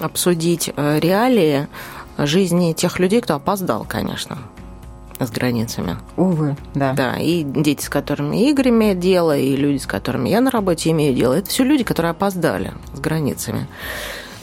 обсудить 0.00 0.72
э, 0.74 0.98
реалии 0.98 1.68
жизни 2.16 2.72
тех 2.72 2.98
людей, 2.98 3.20
кто 3.20 3.34
опоздал, 3.34 3.84
конечно 3.86 4.38
с 5.18 5.30
границами. 5.30 5.96
Увы, 6.16 6.56
да. 6.74 6.92
Да, 6.92 7.16
и 7.16 7.42
дети, 7.42 7.84
с 7.84 7.88
которыми 7.88 8.48
Игорь 8.48 8.70
имеет 8.70 8.98
дело, 8.98 9.36
и 9.36 9.56
люди, 9.56 9.78
с 9.78 9.86
которыми 9.86 10.28
я 10.28 10.40
на 10.40 10.50
работе 10.50 10.90
имею 10.90 11.14
дело, 11.14 11.34
это 11.34 11.48
все 11.48 11.64
люди, 11.64 11.84
которые 11.84 12.10
опоздали 12.10 12.72
с 12.92 13.00
границами. 13.00 13.66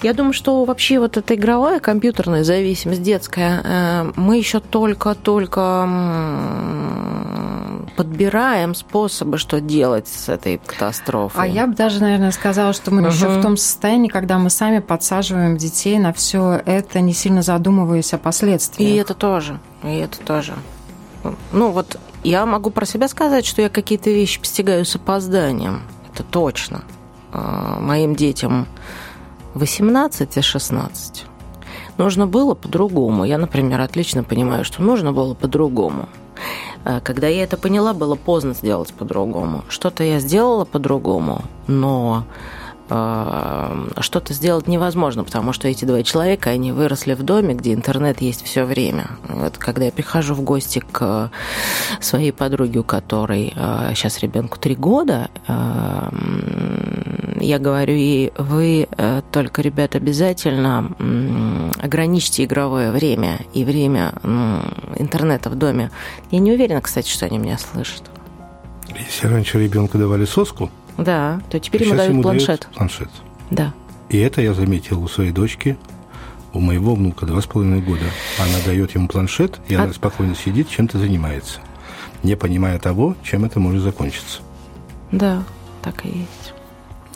Я 0.01 0.13
думаю, 0.13 0.33
что 0.33 0.65
вообще 0.65 0.99
вот 0.99 1.15
эта 1.15 1.33
игровая 1.35 1.79
компьютерная 1.79 2.43
зависимость 2.43 3.01
детская, 3.01 3.61
э, 3.63 4.11
мы 4.17 4.37
еще 4.37 4.59
только-только 4.59 5.85
подбираем 7.95 8.75
способы, 8.75 9.37
что 9.37 9.61
делать 9.61 10.07
с 10.07 10.29
этой 10.29 10.57
катастрофой. 10.57 11.41
А 11.41 11.47
я 11.47 11.67
бы 11.67 11.75
даже, 11.75 11.99
наверное, 11.99 12.31
сказала, 12.31 12.73
что 12.73 12.91
мы 12.91 13.01
угу. 13.01 13.09
еще 13.09 13.27
в 13.27 13.41
том 13.41 13.57
состоянии, 13.57 14.09
когда 14.09 14.37
мы 14.37 14.49
сами 14.49 14.79
подсаживаем 14.79 15.57
детей 15.57 15.97
на 15.99 16.13
все 16.13 16.61
это, 16.65 16.99
не 16.99 17.13
сильно 17.13 17.41
задумываясь 17.41 18.13
о 18.13 18.17
последствиях. 18.17 18.89
И 18.89 18.95
это 18.95 19.13
тоже. 19.13 19.59
И 19.83 19.95
это 19.95 20.19
тоже. 20.19 20.53
Ну 21.51 21.71
вот 21.71 21.99
я 22.23 22.45
могу 22.45 22.69
про 22.69 22.85
себя 22.85 23.07
сказать, 23.07 23.45
что 23.45 23.61
я 23.61 23.69
какие-то 23.69 24.09
вещи 24.09 24.39
постигаю 24.39 24.85
с 24.85 24.95
опозданием. 24.95 25.81
Это 26.13 26.23
точно. 26.23 26.83
А, 27.31 27.79
моим 27.79 28.15
детям 28.15 28.67
18 29.53 30.37
и 30.37 30.41
16. 30.41 31.25
Нужно 31.97 32.27
было 32.27 32.55
по-другому. 32.55 33.23
Я, 33.25 33.37
например, 33.37 33.81
отлично 33.81 34.23
понимаю, 34.23 34.65
что 34.65 34.81
нужно 34.81 35.13
было 35.13 35.33
по-другому. 35.33 36.09
А, 36.85 36.99
когда 36.99 37.27
я 37.27 37.43
это 37.43 37.57
поняла, 37.57 37.93
было 37.93 38.15
поздно 38.15 38.53
сделать 38.53 38.93
по-другому. 38.93 39.63
Что-то 39.69 40.03
я 40.03 40.19
сделала 40.19 40.65
по-другому, 40.65 41.41
но 41.67 42.25
э, 42.89 43.87
что-то 43.99 44.33
сделать 44.33 44.67
невозможно, 44.67 45.23
потому 45.23 45.53
что 45.53 45.67
эти 45.67 45.85
два 45.85 46.03
человека, 46.03 46.49
они 46.49 46.71
выросли 46.71 47.13
в 47.13 47.23
доме, 47.23 47.53
где 47.53 47.73
интернет 47.73 48.21
есть 48.21 48.43
все 48.43 48.65
время. 48.65 49.07
Вот 49.27 49.57
когда 49.57 49.85
я 49.85 49.91
прихожу 49.91 50.33
в 50.33 50.41
гости 50.41 50.83
к 50.91 51.31
своей 51.99 52.31
подруге, 52.31 52.79
у 52.79 52.83
которой 52.83 53.53
сейчас 53.95 54.19
ребенку 54.19 54.59
три 54.59 54.75
года, 54.75 55.29
я 57.43 57.59
говорю 57.59 57.93
ей, 57.93 58.31
вы 58.37 58.87
э, 58.89 59.21
только, 59.31 59.61
ребят, 59.61 59.95
обязательно 59.95 60.95
ограничьте 61.81 62.43
игровое 62.43 62.91
время 62.91 63.39
и 63.53 63.63
время 63.63 64.13
интернета 64.97 65.49
в 65.49 65.55
доме. 65.55 65.91
Я 66.31 66.39
не 66.39 66.51
уверена, 66.51 66.81
кстати, 66.81 67.09
что 67.09 67.25
они 67.25 67.37
меня 67.37 67.57
слышат. 67.57 68.03
Если 68.97 69.27
раньше 69.27 69.59
ребенку 69.63 69.97
давали 69.97 70.25
соску, 70.25 70.69
да, 70.97 71.41
то 71.49 71.59
теперь 71.59 71.83
ему 71.83 71.95
дают 71.95 72.21
планшет. 72.21 72.67
планшет. 72.75 73.09
Да. 73.49 73.73
И 74.09 74.17
это 74.19 74.41
я 74.41 74.53
заметил 74.53 75.01
у 75.01 75.07
своей 75.07 75.31
дочки, 75.31 75.77
у 76.53 76.59
моего 76.59 76.93
внука 76.93 77.25
два 77.25 77.41
с 77.41 77.45
половиной 77.45 77.81
года. 77.81 78.05
Она 78.39 78.63
дает 78.65 78.93
ему 78.93 79.07
планшет, 79.07 79.59
и 79.67 79.75
а... 79.75 79.83
она 79.83 79.93
спокойно 79.93 80.35
сидит, 80.35 80.69
чем-то 80.69 80.99
занимается, 80.99 81.59
не 82.21 82.35
понимая 82.35 82.77
того, 82.79 83.15
чем 83.23 83.45
это 83.45 83.59
может 83.59 83.81
закончиться. 83.81 84.41
Да, 85.11 85.43
так 85.81 86.05
и 86.05 86.09
есть. 86.09 86.42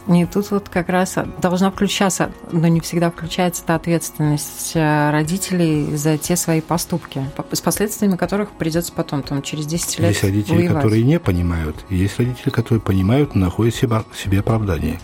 И 0.07 0.25
тут 0.25 0.51
вот 0.51 0.69
как 0.69 0.89
раз 0.89 1.15
должна 1.41 1.69
включаться, 1.69 2.31
но 2.51 2.67
не 2.67 2.79
всегда 2.79 3.11
включается 3.11 3.63
та 3.63 3.75
ответственность 3.75 4.71
э, 4.75 5.11
родителей 5.11 5.95
за 5.95 6.17
те 6.17 6.35
свои 6.35 6.61
поступки, 6.61 7.25
с 7.51 7.61
последствиями 7.61 8.15
которых 8.15 8.51
придется 8.51 8.93
потом, 8.93 9.21
там, 9.21 9.41
через 9.41 9.65
10 9.65 9.99
лет 9.99 10.09
Есть 10.11 10.23
родители, 10.23 10.55
воевать. 10.55 10.75
которые 10.75 11.03
не 11.03 11.19
понимают, 11.19 11.75
есть 11.89 12.17
родители, 12.19 12.49
которые 12.49 12.79
понимают, 12.81 13.35
но 13.35 13.45
находят 13.45 13.75
себе, 13.75 14.03
себе 14.15 14.39
оправдание 14.39 14.99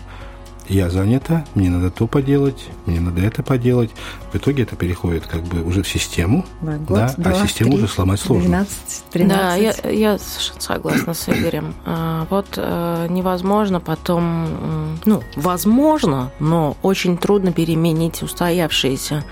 я 0.68 0.90
занята, 0.90 1.44
мне 1.54 1.70
надо 1.70 1.90
то 1.90 2.06
поделать, 2.06 2.68
мне 2.86 3.00
надо 3.00 3.20
это 3.22 3.42
поделать. 3.42 3.90
В 4.32 4.36
итоге 4.36 4.62
это 4.62 4.76
переходит 4.76 5.26
как 5.26 5.42
бы 5.42 5.62
уже 5.62 5.82
в 5.82 5.88
систему, 5.88 6.44
да, 6.60 6.76
год, 6.78 6.86
да 6.88 7.14
два, 7.16 7.42
а 7.42 7.46
систему 7.46 7.72
3, 7.72 7.78
уже 7.78 7.88
сломать 7.88 8.20
сложно. 8.20 8.48
12, 8.48 9.04
13. 9.10 9.28
Да, 9.28 9.54
я, 9.54 9.90
я 9.90 10.18
совершенно 10.18 10.60
согласна 10.60 11.14
с 11.14 11.28
Игорем. 11.28 11.74
А, 11.84 12.26
вот 12.30 12.46
э, 12.56 13.06
невозможно 13.10 13.80
потом, 13.80 14.98
ну, 15.04 15.22
возможно, 15.36 16.32
но 16.38 16.76
очень 16.82 17.18
трудно 17.18 17.52
переменить 17.52 18.22
устоявшиеся 18.22 19.24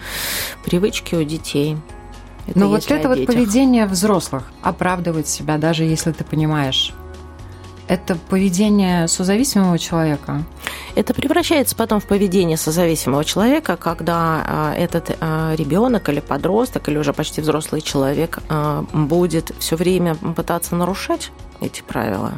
привычки 0.65 1.15
у 1.15 1.25
детей. 1.25 1.77
Это 2.47 2.59
Но 2.59 2.69
вот 2.69 2.91
это 2.91 3.09
вот 3.09 3.25
поведение 3.27 3.87
взрослых, 3.87 4.51
оправдывать 4.63 5.29
себя, 5.29 5.59
даже 5.59 5.85
если 5.85 6.13
ты 6.13 6.25
понимаешь, 6.25 6.93
это 7.93 8.17
поведение 8.17 9.07
созависимого 9.07 9.79
человека? 9.79 10.45
Это 10.95 11.13
превращается 11.13 11.77
потом 11.77 12.01
в 12.01 12.07
поведение 12.07 12.57
созависимого 12.57 13.23
человека, 13.23 13.77
когда 13.77 14.43
а, 14.47 14.75
этот 14.75 15.15
а, 15.21 15.55
ребенок 15.55 16.09
или 16.09 16.21
подросток, 16.21 16.89
или 16.89 16.97
уже 16.97 17.13
почти 17.13 17.43
взрослый 17.43 17.83
человек 17.83 18.39
а, 18.49 18.85
будет 18.95 19.53
все 19.59 19.77
время 19.77 20.15
пытаться 20.15 20.75
нарушать 20.75 21.31
эти 21.61 21.83
правила. 21.83 22.33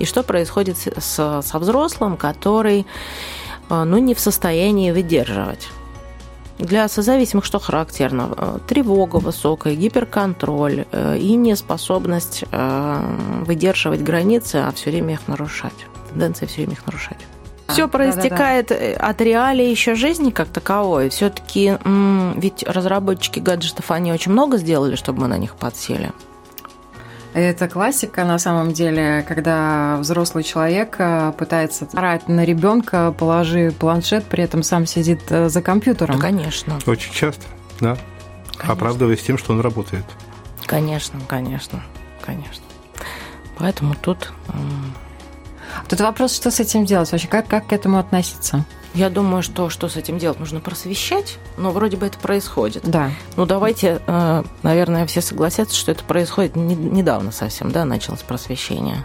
И 0.00 0.04
что 0.04 0.24
происходит 0.24 0.76
с, 0.76 1.42
со 1.42 1.58
взрослым, 1.58 2.16
который 2.16 2.84
ну, 3.70 3.98
не 3.98 4.14
в 4.14 4.20
состоянии 4.20 4.90
выдерживать 4.90 5.68
для 6.58 6.88
созависимых 6.88 7.44
что 7.44 7.58
характерно? 7.58 8.30
Э, 8.36 8.58
тревога 8.66 9.16
высокая, 9.16 9.74
гиперконтроль 9.74 10.86
э, 10.90 11.18
и 11.18 11.34
неспособность 11.36 12.44
э, 12.50 13.42
выдерживать 13.46 14.02
границы, 14.02 14.56
а 14.56 14.72
все 14.72 14.90
время 14.90 15.14
их 15.14 15.28
нарушать. 15.28 15.86
Тенденция 16.10 16.48
все 16.48 16.56
время 16.58 16.72
их 16.72 16.86
нарушать. 16.86 17.18
Все 17.68 17.86
проистекает 17.86 18.68
да, 18.68 18.78
да, 18.78 18.98
да. 18.98 19.06
от 19.08 19.20
реалии 19.20 19.66
еще 19.66 19.94
жизни 19.94 20.30
как 20.30 20.48
таковой. 20.48 21.10
Все-таки 21.10 21.76
ведь 22.36 22.62
разработчики 22.66 23.40
гаджетов, 23.40 23.90
они 23.90 24.10
очень 24.10 24.32
много 24.32 24.56
сделали, 24.56 24.96
чтобы 24.96 25.20
мы 25.20 25.28
на 25.28 25.36
них 25.36 25.54
подсели. 25.54 26.12
Это 27.38 27.68
классика 27.68 28.24
на 28.24 28.36
самом 28.40 28.72
деле, 28.72 29.24
когда 29.28 29.96
взрослый 30.00 30.42
человек 30.42 30.96
э, 30.98 31.32
пытается 31.38 31.86
орать 31.92 32.26
на 32.26 32.44
ребенка, 32.44 33.14
положи 33.16 33.70
планшет, 33.70 34.24
при 34.24 34.42
этом 34.42 34.64
сам 34.64 34.86
сидит 34.86 35.20
э, 35.30 35.48
за 35.48 35.62
компьютером. 35.62 36.16
Да, 36.16 36.20
конечно. 36.20 36.80
Очень 36.84 37.12
часто, 37.12 37.46
да. 37.80 37.96
Конечно. 38.56 38.72
Оправдываясь 38.72 39.22
тем, 39.22 39.38
что 39.38 39.52
он 39.52 39.60
работает. 39.60 40.04
Конечно, 40.66 41.20
конечно, 41.28 41.80
конечно. 42.26 42.64
Поэтому 43.56 43.94
тут... 43.94 44.32
Тут 45.88 46.00
вопрос, 46.00 46.34
что 46.34 46.50
с 46.50 46.60
этим 46.60 46.84
делать 46.84 47.10
вообще, 47.12 47.28
как, 47.28 47.46
как 47.48 47.68
к 47.68 47.72
этому 47.72 47.98
относиться? 47.98 48.64
Я 48.94 49.10
думаю, 49.10 49.42
что 49.42 49.68
что 49.68 49.88
с 49.88 49.96
этим 49.96 50.18
делать? 50.18 50.40
Нужно 50.40 50.60
просвещать, 50.60 51.38
но 51.56 51.70
вроде 51.70 51.96
бы 51.96 52.06
это 52.06 52.18
происходит. 52.18 52.82
Да. 52.84 53.10
Ну, 53.36 53.46
давайте, 53.46 54.00
э, 54.06 54.42
наверное, 54.62 55.06
все 55.06 55.20
согласятся, 55.20 55.76
что 55.76 55.92
это 55.92 56.02
происходит 56.04 56.56
недавно 56.56 57.30
совсем, 57.30 57.70
да, 57.70 57.84
началось 57.84 58.22
просвещение. 58.22 59.04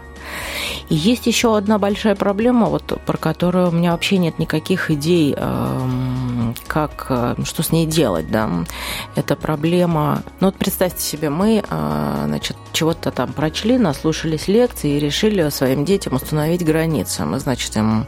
И 0.88 0.94
есть 0.94 1.26
еще 1.26 1.56
одна 1.56 1.78
большая 1.78 2.14
проблема, 2.14 2.66
вот, 2.66 3.00
про 3.06 3.16
которую 3.16 3.68
у 3.68 3.72
меня 3.72 3.92
вообще 3.92 4.18
нет 4.18 4.38
никаких 4.38 4.90
идей, 4.90 5.34
эм, 5.36 6.54
как, 6.66 7.06
э, 7.08 7.34
что 7.44 7.62
с 7.62 7.72
ней 7.72 7.86
делать. 7.86 8.30
Да? 8.30 8.50
Это 9.14 9.36
проблема... 9.36 10.22
Ну 10.40 10.48
вот 10.48 10.56
представьте 10.56 11.02
себе, 11.02 11.30
мы 11.30 11.62
э, 11.68 12.22
значит, 12.26 12.56
чего-то 12.72 13.10
там 13.10 13.32
прочли, 13.32 13.78
наслушались 13.78 14.48
лекции 14.48 14.96
и 14.96 15.00
решили 15.00 15.48
своим 15.48 15.84
детям 15.84 16.14
установить 16.14 16.64
границы. 16.64 17.24
Мы, 17.24 17.38
значит, 17.38 17.76
им 17.76 18.06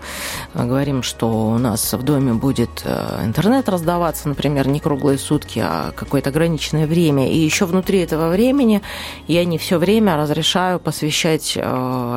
говорим, 0.55 1.03
что 1.03 1.29
у 1.29 1.59
нас 1.59 1.93
в 1.93 2.03
доме 2.03 2.35
будет 2.35 2.83
э, 2.85 3.23
интернет 3.25 3.69
раздаваться, 3.69 4.29
например, 4.29 4.69
не 4.69 4.81
круглые 4.81 5.19
сутки, 5.19 5.61
а 5.65 5.93
какое-то 5.93 6.31
ограниченное 6.31 6.87
время. 6.87 7.31
И 7.31 7.39
еще 7.39 7.65
внутри 7.65 8.01
этого 8.01 8.29
времени 8.29 8.83
я 9.29 9.45
не 9.45 9.59
все 9.59 9.79
время 9.79 10.17
разрешаю 10.17 10.79
посвящать 10.79 11.57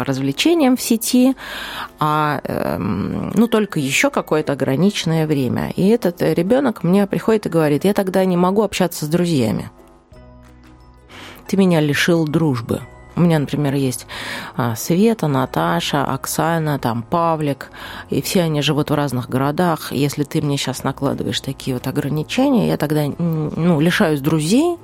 развлечениям 0.05 0.77
в 0.77 0.81
сети, 0.81 1.35
а 1.99 2.41
эм, 2.43 3.31
ну, 3.35 3.47
только 3.47 3.79
еще 3.79 4.09
какое-то 4.09 4.53
ограниченное 4.53 5.27
время. 5.27 5.71
И 5.75 5.87
этот 5.87 6.21
ребенок 6.21 6.83
мне 6.83 7.07
приходит 7.07 7.45
и 7.45 7.49
говорит, 7.49 7.85
я 7.85 7.93
тогда 7.93 8.23
не 8.25 8.37
могу 8.37 8.63
общаться 8.63 9.05
с 9.05 9.09
друзьями. 9.09 9.69
Ты 11.47 11.57
меня 11.57 11.79
лишил 11.79 12.27
дружбы. 12.27 12.81
У 13.19 13.21
меня, 13.21 13.37
например, 13.37 13.75
есть 13.75 14.07
а, 14.55 14.77
Света, 14.77 15.27
Наташа, 15.27 16.05
Оксана, 16.05 16.79
там 16.79 17.03
Павлик, 17.03 17.69
и 18.09 18.21
все 18.21 18.43
они 18.43 18.61
живут 18.61 18.91
в 18.91 18.93
разных 18.93 19.29
городах. 19.29 19.91
Если 19.91 20.23
ты 20.23 20.41
мне 20.41 20.55
сейчас 20.55 20.85
накладываешь 20.85 21.41
такие 21.41 21.73
вот 21.73 21.85
ограничения, 21.85 22.69
я 22.69 22.77
тогда 22.77 23.07
ну, 23.17 23.81
лишаюсь 23.81 24.21
друзей, 24.21 24.77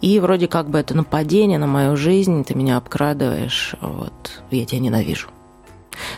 и 0.00 0.18
вроде 0.20 0.48
как 0.48 0.70
бы 0.70 0.78
это 0.78 0.96
нападение 0.96 1.58
на 1.58 1.66
мою 1.66 1.98
жизнь, 1.98 2.44
ты 2.44 2.54
меня 2.54 2.78
обкрадываешь, 2.78 3.74
вот, 3.82 4.40
я 4.50 4.64
тебя 4.64 4.80
ненавижу. 4.80 5.28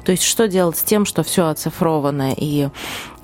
То 0.04 0.12
есть 0.12 0.22
что 0.22 0.46
делать 0.46 0.76
с 0.76 0.84
тем, 0.84 1.04
что 1.04 1.24
все 1.24 1.48
оцифровано, 1.48 2.34
и 2.36 2.68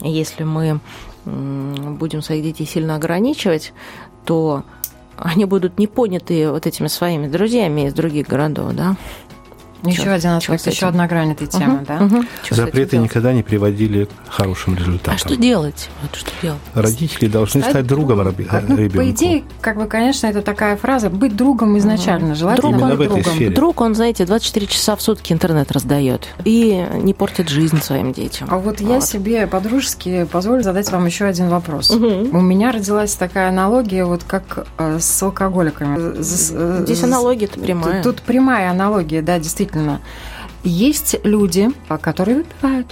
если 0.01 0.43
мы 0.43 0.81
будем 1.25 2.21
своих 2.21 2.43
детей 2.43 2.67
сильно 2.67 2.97
ограничивать, 2.97 3.73
то 4.25 4.65
они 5.17 5.45
будут 5.45 5.79
не 5.79 5.87
поняты 5.87 6.51
вот 6.51 6.67
этими 6.67 6.89
своими 6.89 7.29
друзьями 7.29 7.87
из 7.87 7.95
других 7.95 8.27
городов, 8.29 8.73
да. 8.73 8.97
Еще 9.85 10.11
один 10.11 10.31
аспект, 10.31 10.67
еще 10.67 10.87
одна 10.87 11.07
грань 11.07 11.33
этой 11.33 11.47
темы, 11.47 11.77
угу, 11.77 11.85
да? 11.87 11.99
Угу. 12.05 12.25
Запреты 12.51 12.99
никогда 12.99 13.33
не 13.33 13.43
приводили 13.43 14.05
к 14.05 14.11
хорошим 14.29 14.77
результатам. 14.77 15.15
А 15.15 15.19
что 15.19 15.37
делать? 15.37 15.89
Вот 16.03 16.17
что 16.17 16.31
делать? 16.43 16.61
Родители 16.75 17.29
должны 17.29 17.61
стать, 17.61 17.73
стать 17.73 17.87
другом 17.87 18.21
ребенку. 18.23 18.65
Ну, 18.69 18.91
по 18.91 19.11
идее, 19.11 19.45
как 19.61 19.77
бы, 19.77 19.87
конечно, 19.87 20.27
это 20.27 20.43
такая 20.43 20.77
фраза 20.77 21.11
быть 21.11 21.37
другом 21.37 21.79
изначально, 21.79 22.29
угу. 22.29 22.37
желательно 22.37 22.79
друг, 22.79 22.99
быть 22.99 23.09
другом. 23.09 23.25
Сфере. 23.25 23.55
Друг, 23.55 23.81
он, 23.81 23.95
знаете, 23.95 24.27
24 24.27 24.67
часа 24.67 24.97
в 24.97 25.03
сутки 25.03 25.33
интернет 25.33 25.71
раздает 25.73 26.29
и 26.45 26.87
не 26.95 27.15
портит 27.15 27.49
жизнь 27.49 27.81
своим 27.83 28.13
детям. 28.13 28.49
А 28.51 28.59
вот, 28.59 28.81
вот. 28.81 28.89
я 28.91 29.01
себе 29.01 29.47
по-дружески 29.47 30.25
позволю 30.25 30.63
задать 30.63 30.91
вам 30.91 31.07
еще 31.07 31.25
один 31.25 31.49
вопрос. 31.49 31.91
Угу. 31.91 32.37
У 32.37 32.41
меня 32.41 32.73
родилась 32.73 33.15
такая 33.15 33.49
аналогия, 33.49 34.05
вот 34.05 34.25
как 34.25 34.67
э, 34.79 34.99
с 35.01 35.23
алкоголиками. 35.23 36.23
Здесь 36.23 37.03
аналогия-то 37.03 37.59
прямая. 37.59 38.03
Тут, 38.03 38.17
тут 38.17 38.25
прямая 38.25 38.71
аналогия, 38.71 39.23
да, 39.23 39.39
действительно 39.39 39.74
действительно. 39.75 40.01
Есть 40.63 41.17
люди, 41.25 41.71
которые 42.01 42.39
выпивают, 42.39 42.87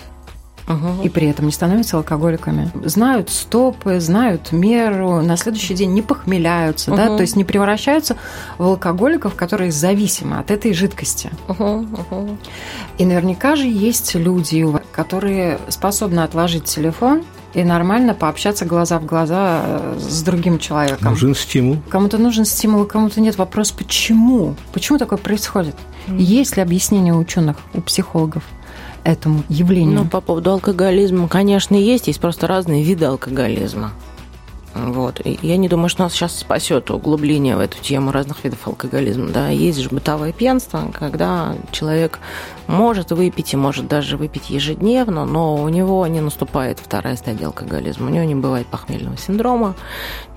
Угу. 0.69 1.03
И 1.03 1.09
при 1.09 1.29
этом 1.29 1.47
не 1.47 1.53
становятся 1.53 1.97
алкоголиками. 1.97 2.71
Знают 2.85 3.31
стопы, 3.31 3.99
знают 3.99 4.53
меру, 4.53 5.21
на 5.21 5.37
следующий 5.37 5.75
день 5.75 5.93
не 5.93 6.03
похмеляются, 6.03 6.93
угу. 6.93 6.97
да, 6.97 7.09
то 7.09 7.21
есть 7.21 7.35
не 7.35 7.43
превращаются 7.43 8.17
в 8.59 8.63
алкоголиков, 8.63 9.35
которые 9.35 9.73
зависимы 9.73 10.39
от 10.39 10.53
этой 10.53 10.73
жидкости. 10.73 11.31
Угу. 11.49 11.65
Угу. 11.65 12.39
И 12.99 13.05
наверняка 13.05 13.57
же 13.57 13.67
есть 13.67 14.15
люди, 14.15 14.65
которые 14.93 15.59
способны 15.69 16.21
отложить 16.21 16.65
телефон 16.65 17.25
и 17.55 17.65
нормально 17.65 18.15
пообщаться 18.15 18.65
глаза 18.65 18.99
в 18.99 19.07
глаза 19.07 19.63
э, 19.65 19.99
с 19.99 20.23
другим 20.23 20.59
человеком. 20.59 21.11
Нужен 21.11 21.35
стимул. 21.35 21.79
Кому-то 21.89 22.19
нужен 22.19 22.45
стимул, 22.45 22.85
кому-то 22.85 23.21
нет. 23.21 23.37
Вопрос, 23.37 23.73
почему? 23.73 24.55
Почему 24.73 24.99
такое 24.99 25.19
происходит? 25.19 25.77
Mm. 26.07 26.19
Есть 26.19 26.57
ли 26.57 26.63
объяснение 26.63 27.15
у 27.15 27.19
ученых, 27.19 27.57
у 27.75 27.81
психологов? 27.81 28.43
этому 29.05 29.43
явлению? 29.49 30.03
Ну, 30.03 30.05
по 30.05 30.21
поводу 30.21 30.53
алкоголизма, 30.53 31.29
конечно, 31.29 31.75
есть. 31.75 32.07
Есть 32.07 32.21
просто 32.21 32.47
разные 32.47 32.83
виды 32.83 33.05
алкоголизма. 33.05 33.93
Вот. 34.75 35.21
И 35.25 35.39
я 35.43 35.57
не 35.57 35.69
думаю, 35.69 35.89
что 35.89 36.05
нас 36.05 36.15
сейчас 36.15 36.39
спасет 36.39 36.91
углубление 36.91 37.57
в 37.57 37.61
эту 37.61 37.79
тему 37.79 38.11
разных 38.11 38.43
видов 38.45 38.67
алкоголизма. 38.67 39.29
Да. 39.29 39.49
Есть 39.49 39.81
же 39.81 39.89
бытовое 39.91 40.33
пьянство, 40.33 40.91
когда 40.99 41.55
человек 41.73 42.21
может 42.67 43.13
выпить 43.13 43.53
и 43.53 43.57
может 43.57 43.87
даже 43.87 44.17
выпить 44.17 44.49
ежедневно, 44.49 45.27
но 45.27 45.57
у 45.57 45.69
него 45.69 46.07
не 46.07 46.21
наступает 46.21 46.79
вторая 46.79 47.17
стадия 47.17 47.49
алкоголизма, 47.49 48.07
у 48.07 48.11
него 48.11 48.25
не 48.25 48.35
бывает 48.35 48.67
похмельного 48.67 49.17
синдрома. 49.19 49.75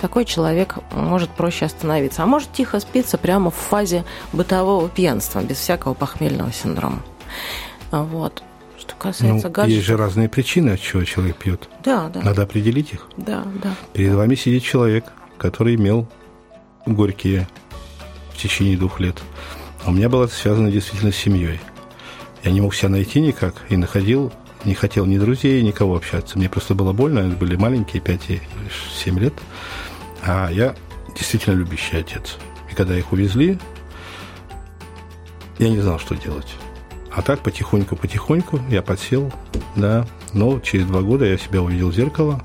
Такой 0.01 0.25
человек 0.25 0.75
может 0.91 1.29
проще 1.29 1.65
остановиться, 1.65 2.23
а 2.23 2.25
может 2.25 2.51
тихо 2.51 2.79
спиться 2.79 3.17
прямо 3.17 3.51
в 3.51 3.55
фазе 3.55 4.03
бытового 4.33 4.89
пьянства, 4.89 5.41
без 5.41 5.57
всякого 5.57 5.93
похмельного 5.93 6.51
синдрома. 6.51 6.99
Вот. 7.91 8.43
Что 8.87 8.95
касается 8.95 9.47
ну, 9.47 9.53
гаджетов... 9.53 9.75
Есть 9.75 9.85
же 9.85 9.97
разные 9.97 10.29
причины, 10.29 10.71
от 10.71 10.81
чего 10.81 11.03
человек 11.03 11.37
пьет. 11.37 11.69
Да, 11.83 12.09
да. 12.09 12.21
Надо 12.21 12.43
определить 12.43 12.93
их. 12.93 13.07
Да, 13.17 13.43
да. 13.63 13.75
Перед 13.93 14.13
вами 14.13 14.35
сидит 14.35 14.63
человек, 14.63 15.05
который 15.37 15.75
имел 15.75 16.07
горькие 16.85 17.47
в 18.33 18.37
течение 18.37 18.77
двух 18.77 18.99
лет. 18.99 19.21
А 19.83 19.89
у 19.89 19.93
меня 19.93 20.09
было 20.09 20.25
это 20.25 20.33
связано 20.33 20.71
действительно 20.71 21.11
с 21.11 21.15
семьей. 21.15 21.59
Я 22.43 22.51
не 22.51 22.61
мог 22.61 22.75
себя 22.75 22.89
найти 22.89 23.21
никак 23.21 23.55
и 23.69 23.77
находил, 23.77 24.31
не 24.65 24.75
хотел 24.75 25.05
ни 25.05 25.17
друзей, 25.17 25.61
никого 25.61 25.95
общаться. 25.95 26.37
Мне 26.37 26.49
просто 26.49 26.75
было 26.75 26.93
больно, 26.93 27.21
они 27.21 27.35
были 27.35 27.55
маленькие, 27.55 28.01
5 28.01 28.29
и 28.29 28.41
7 29.03 29.19
лет. 29.19 29.33
А 30.23 30.49
я 30.51 30.75
действительно 31.15 31.55
любящий 31.55 31.97
отец. 31.97 32.37
И 32.71 32.75
когда 32.75 32.97
их 32.97 33.11
увезли, 33.11 33.57
я 35.57 35.69
не 35.69 35.79
знал, 35.79 35.99
что 35.99 36.15
делать. 36.15 36.55
А 37.15 37.21
так 37.21 37.39
потихоньку-потихоньку 37.39 38.59
я 38.69 38.81
подсел, 38.81 39.31
да. 39.75 40.05
Но 40.33 40.59
через 40.59 40.85
два 40.85 41.01
года 41.01 41.25
я 41.25 41.37
себя 41.37 41.61
увидел 41.61 41.89
в 41.89 41.95
зеркало 41.95 42.43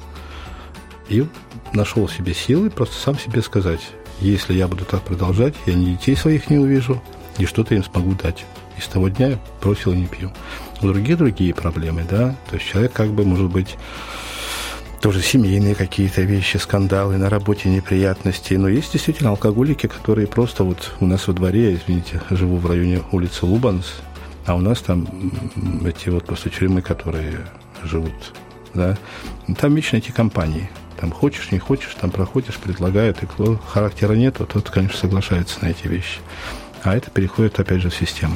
и 1.08 1.26
нашел 1.72 2.08
себе 2.08 2.34
силы 2.34 2.70
просто 2.70 2.94
сам 2.94 3.18
себе 3.18 3.42
сказать, 3.42 3.80
если 4.20 4.54
я 4.54 4.68
буду 4.68 4.84
так 4.84 5.02
продолжать, 5.02 5.54
я 5.66 5.74
ни 5.74 5.86
детей 5.86 6.14
своих 6.14 6.50
не 6.50 6.58
увижу, 6.58 7.02
и 7.38 7.46
что-то 7.46 7.74
им 7.74 7.82
смогу 7.82 8.14
дать. 8.14 8.44
И 8.78 8.80
с 8.80 8.86
того 8.86 9.08
дня 9.08 9.30
я 9.30 9.38
бросил 9.60 9.92
и 9.92 9.96
не 9.96 10.06
пью. 10.06 10.30
У 10.82 10.86
других 10.86 11.18
другие 11.18 11.52
проблемы, 11.52 12.04
да. 12.08 12.36
То 12.48 12.56
есть 12.56 12.68
человек 12.68 12.92
как 12.92 13.10
бы, 13.10 13.24
может 13.24 13.50
быть, 13.50 13.76
тоже 15.00 15.20
семейные 15.20 15.74
какие-то 15.74 16.22
вещи, 16.22 16.58
скандалы, 16.58 17.16
на 17.16 17.28
работе 17.28 17.68
неприятности. 17.68 18.54
Но 18.54 18.68
есть 18.68 18.92
действительно 18.92 19.30
алкоголики, 19.30 19.88
которые 19.88 20.28
просто 20.28 20.62
вот 20.62 20.92
у 21.00 21.06
нас 21.06 21.26
во 21.26 21.32
дворе, 21.32 21.74
извините, 21.74 22.22
живу 22.30 22.58
в 22.58 22.66
районе 22.66 23.02
улицы 23.10 23.46
Лубанс, 23.46 23.86
а 24.50 24.54
у 24.54 24.60
нас 24.60 24.80
там 24.80 25.06
эти 25.84 26.08
вот 26.08 26.24
просто 26.24 26.50
тюрьмы, 26.50 26.82
которые 26.82 27.38
живут, 27.84 28.12
да, 28.74 28.96
там 29.56 29.76
вечно 29.76 29.98
эти 29.98 30.10
компании. 30.10 30.68
Там 30.98 31.12
хочешь, 31.12 31.52
не 31.52 31.60
хочешь, 31.60 31.94
там 31.94 32.10
проходишь, 32.10 32.56
предлагают, 32.56 33.22
и 33.22 33.26
кто 33.26 33.56
характера 33.56 34.14
нет, 34.14 34.38
то 34.38 34.44
тот, 34.44 34.68
конечно, 34.68 34.98
соглашается 34.98 35.64
на 35.64 35.68
эти 35.68 35.86
вещи. 35.86 36.18
А 36.82 36.96
это 36.96 37.10
переходит, 37.10 37.60
опять 37.60 37.80
же, 37.80 37.90
в 37.90 37.94
систему. 37.94 38.34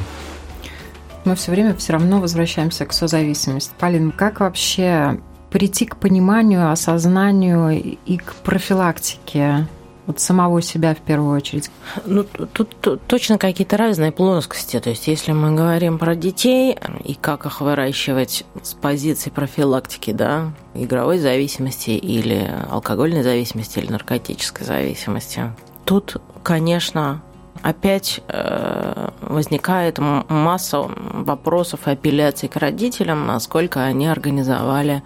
Мы 1.24 1.34
все 1.34 1.50
время 1.50 1.74
все 1.74 1.94
равно 1.94 2.20
возвращаемся 2.20 2.86
к 2.86 2.92
созависимости. 2.92 3.72
Полин, 3.78 4.12
как 4.12 4.38
вообще 4.38 5.18
прийти 5.50 5.84
к 5.84 5.96
пониманию, 5.96 6.70
осознанию 6.70 7.96
и 8.04 8.16
к 8.18 8.34
профилактике 8.36 9.66
вот 10.06 10.20
самого 10.20 10.60
себя 10.62 10.94
в 10.94 10.98
первую 10.98 11.36
очередь? 11.36 11.70
Ну, 12.04 12.24
тут, 12.24 12.76
тут 12.80 13.02
точно 13.06 13.38
какие-то 13.38 13.76
разные 13.76 14.12
плоскости. 14.12 14.78
То 14.80 14.90
есть, 14.90 15.06
если 15.06 15.32
мы 15.32 15.54
говорим 15.54 15.98
про 15.98 16.14
детей 16.14 16.76
и 17.04 17.14
как 17.14 17.46
их 17.46 17.60
выращивать 17.60 18.44
с 18.62 18.74
позиции 18.74 19.30
профилактики, 19.30 20.12
да, 20.12 20.52
игровой 20.74 21.18
зависимости 21.18 21.90
или 21.90 22.50
алкогольной 22.70 23.22
зависимости 23.22 23.78
или 23.78 23.90
наркотической 23.90 24.66
зависимости, 24.66 25.42
тут, 25.84 26.20
конечно, 26.42 27.22
опять 27.62 28.20
э, 28.28 29.08
возникает 29.22 29.98
масса 29.98 30.82
вопросов 30.82 31.86
и 31.86 31.92
апелляций 31.92 32.48
к 32.48 32.56
родителям, 32.56 33.26
насколько 33.26 33.82
они 33.82 34.06
организовали 34.06 35.02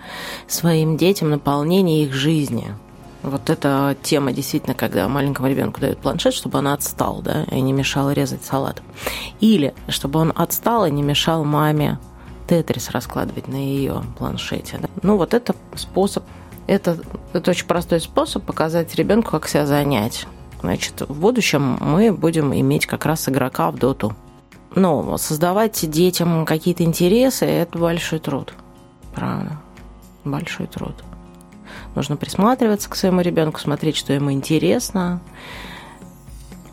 своим 0.49 0.97
детям 0.97 1.31
наполнение 1.31 2.05
их 2.05 2.13
жизни. 2.13 2.75
Вот 3.29 3.51
эта 3.51 3.97
тема 4.03 4.33
действительно, 4.33 4.75
когда 4.75 5.09
маленькому 5.09 5.49
ребенку 5.49 5.81
дают 5.81 5.99
планшет, 5.99 6.35
чтобы 6.35 6.59
он 6.59 6.69
отстал, 6.69 7.21
да, 7.23 7.45
и 7.45 7.61
не 7.61 7.73
мешал 7.73 8.11
резать 8.11 8.45
салат. 8.45 8.83
Или 9.41 9.75
чтобы 9.89 10.21
он 10.21 10.33
отстал 10.35 10.87
и 10.87 10.91
не 10.91 11.03
мешал 11.03 11.45
маме 11.45 11.99
тетрис 12.49 12.91
раскладывать 12.91 13.47
на 13.49 13.57
ее 13.57 14.03
планшете. 14.17 14.79
Да. 14.81 14.89
Ну, 15.03 15.17
вот 15.17 15.35
это 15.35 15.55
способ, 15.75 16.25
это, 16.67 16.99
это 17.33 17.51
очень 17.51 17.67
простой 17.67 18.01
способ 18.01 18.45
показать 18.45 18.95
ребенку, 18.95 19.31
как 19.31 19.49
себя 19.49 19.67
занять. 19.67 20.27
Значит, 20.61 21.03
в 21.03 21.21
будущем 21.21 21.79
мы 21.81 22.13
будем 22.13 22.55
иметь 22.55 22.87
как 22.87 23.05
раз 23.05 23.29
игрока 23.29 23.71
в 23.71 23.77
доту. 23.77 24.15
Но 24.75 25.17
создавать 25.19 25.89
детям 25.91 26.45
какие-то 26.45 26.83
интересы– 26.83 27.45
это 27.47 27.79
большой 27.79 28.19
труд. 28.19 28.55
Правда. 29.15 29.59
Большой 30.25 30.67
труд. 30.67 30.95
Нужно 31.99 32.17
присматриваться 32.17 32.89
к 32.89 32.95
своему 32.95 33.23
ребенку, 33.23 33.59
смотреть, 33.59 33.97
что 33.97 34.13
ему 34.13 34.31
интересно, 34.31 35.21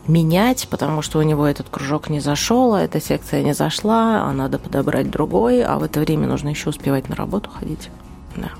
менять, 0.06 0.68
потому 0.70 1.02
что 1.02 1.18
у 1.18 1.22
него 1.22 1.44
этот 1.44 1.68
кружок 1.68 2.08
не 2.08 2.20
зашел, 2.20 2.74
а 2.74 2.82
эта 2.82 3.00
секция 3.00 3.42
не 3.42 3.52
зашла, 3.52 4.22
а 4.22 4.32
надо 4.32 4.60
подобрать 4.60 5.10
другой, 5.10 5.64
а 5.64 5.80
в 5.80 5.82
это 5.82 5.98
время 5.98 6.28
нужно 6.28 6.50
еще 6.50 6.68
успевать 6.68 7.08
на 7.08 7.16
работу 7.16 7.50
ходить. 7.50 7.90
Да. 8.36 8.50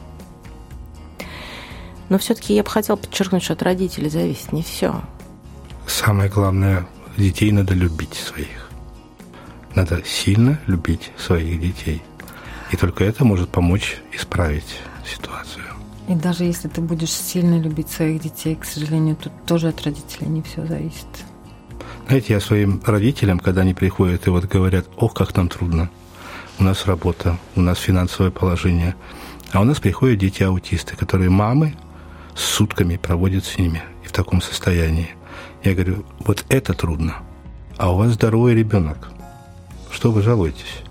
Но 2.09 2.19
все-таки 2.19 2.53
я 2.53 2.65
бы 2.65 2.69
хотела 2.69 2.97
подчеркнуть, 2.97 3.45
что 3.45 3.53
от 3.53 3.63
родителей 3.63 4.11
зависит 4.11 4.51
не 4.51 4.65
все. 4.65 5.03
Самое 5.87 6.29
главное, 6.29 6.89
детей 7.17 7.53
надо 7.53 7.75
любить 7.75 8.15
своих. 8.15 8.71
Надо 9.77 10.03
сильно 10.05 10.59
любить 10.67 11.13
своих 11.17 11.61
детей. 11.61 12.03
И 12.73 12.77
только 12.77 13.05
это 13.05 13.25
может 13.25 13.51
помочь 13.51 13.99
исправить 14.13 14.81
ситуацию. 15.07 15.76
И 16.09 16.15
даже 16.15 16.45
если 16.45 16.69
ты 16.69 16.81
будешь 16.81 17.11
сильно 17.11 17.61
любить 17.61 17.89
своих 17.89 18.23
детей, 18.23 18.55
к 18.55 18.65
сожалению, 18.65 19.17
тут 19.17 19.33
тоже 19.45 19.69
от 19.69 19.83
родителей 19.83 20.29
не 20.29 20.43
все 20.43 20.65
зависит. 20.65 21.07
Знаете, 22.07 22.35
я 22.35 22.41
своим 22.41 22.81
родителям, 22.85 23.41
когда 23.41 23.63
они 23.63 23.75
приходят 23.75 24.27
и 24.27 24.31
вот 24.31 24.45
говорят, 24.45 24.87
ох, 24.97 25.15
как 25.15 25.37
нам 25.37 25.49
трудно, 25.49 25.91
у 26.59 26.63
нас 26.63 26.87
работа, 26.87 27.37
у 27.57 27.61
нас 27.61 27.79
финансовое 27.79 28.31
положение, 28.31 28.95
а 29.53 29.61
у 29.61 29.65
нас 29.65 29.81
приходят 29.81 30.21
дети-аутисты, 30.21 30.97
которые 30.97 31.31
мамы 31.31 31.75
сутками 32.37 32.97
проводят 32.97 33.45
с 33.45 33.59
ними 33.59 33.83
и 34.05 34.07
в 34.07 34.13
таком 34.13 34.41
состоянии. 34.41 35.11
Я 35.65 35.75
говорю, 35.75 36.05
вот 36.21 36.45
это 36.49 36.75
трудно, 36.75 37.17
а 37.77 37.93
у 37.93 37.97
вас 37.97 38.13
здоровый 38.13 38.55
ребенок. 38.55 39.11
Что 39.91 40.13
вы 40.13 40.23
жалуетесь? 40.23 40.83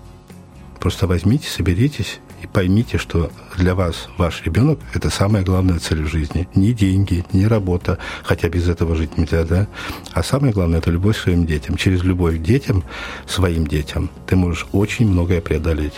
Просто 0.78 1.06
возьмите, 1.06 1.48
соберитесь 1.48 2.20
и 2.46 2.52
поймите, 2.52 2.98
что 2.98 3.30
для 3.56 3.74
вас 3.74 4.08
ваш 4.16 4.42
ребенок– 4.44 4.78
это 4.94 5.10
самая 5.10 5.42
главная 5.42 5.78
цель 5.78 6.02
в 6.02 6.08
жизни. 6.08 6.48
Не 6.54 6.72
деньги, 6.72 7.24
не 7.32 7.46
работа, 7.46 7.98
хотя 8.22 8.48
без 8.48 8.68
этого 8.68 8.94
жить 8.94 9.18
нельзя, 9.18 9.44
да? 9.44 9.66
А 10.12 10.22
самое 10.22 10.52
главное– 10.52 10.78
это 10.80 10.90
любовь 10.90 11.16
к 11.16 11.22
своим 11.22 11.46
детям. 11.46 11.76
Через 11.76 12.02
любовь 12.04 12.38
к 12.38 12.42
детям, 12.42 12.84
своим 13.26 13.66
детям, 13.66 14.10
ты 14.26 14.36
можешь 14.36 14.66
очень 14.72 15.08
многое 15.08 15.40
преодолеть. 15.40 15.94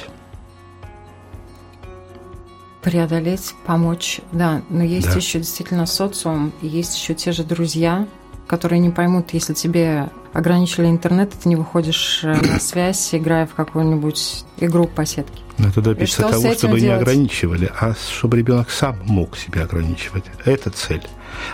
Преодолеть, 2.82 3.54
помочь, 3.66 4.20
да. 4.32 4.62
Но 4.70 4.82
есть 4.82 5.08
да. 5.11 5.16
еще 5.16 5.38
действительно 5.38 5.87
социум, 5.87 6.52
есть 6.62 6.96
еще 6.96 7.14
те 7.14 7.32
же 7.32 7.44
друзья, 7.44 8.06
которые 8.48 8.80
не 8.80 8.90
поймут, 8.90 9.30
если 9.32 9.54
тебе 9.54 10.11
ограничили 10.32 10.87
интернет, 10.87 11.34
и 11.34 11.42
ты 11.42 11.48
не 11.48 11.56
выходишь 11.56 12.20
э, 12.24 12.34
на 12.34 12.58
связь, 12.61 13.14
играя 13.14 13.46
в 13.46 13.54
какую-нибудь 13.54 14.44
игру 14.58 14.88
по 14.88 15.04
сетке. 15.06 15.42
Надо 15.58 15.80
добиться 15.80 16.22
того, 16.22 16.52
чтобы 16.54 16.80
делать? 16.80 16.82
не 16.82 16.88
ограничивали, 16.88 17.70
а 17.78 17.94
чтобы 17.94 18.38
ребенок 18.38 18.70
сам 18.70 18.96
мог 19.04 19.37
себя 19.37 19.64
ограничивать. 19.64 20.24
Это 20.44 20.70
цель. 20.70 21.02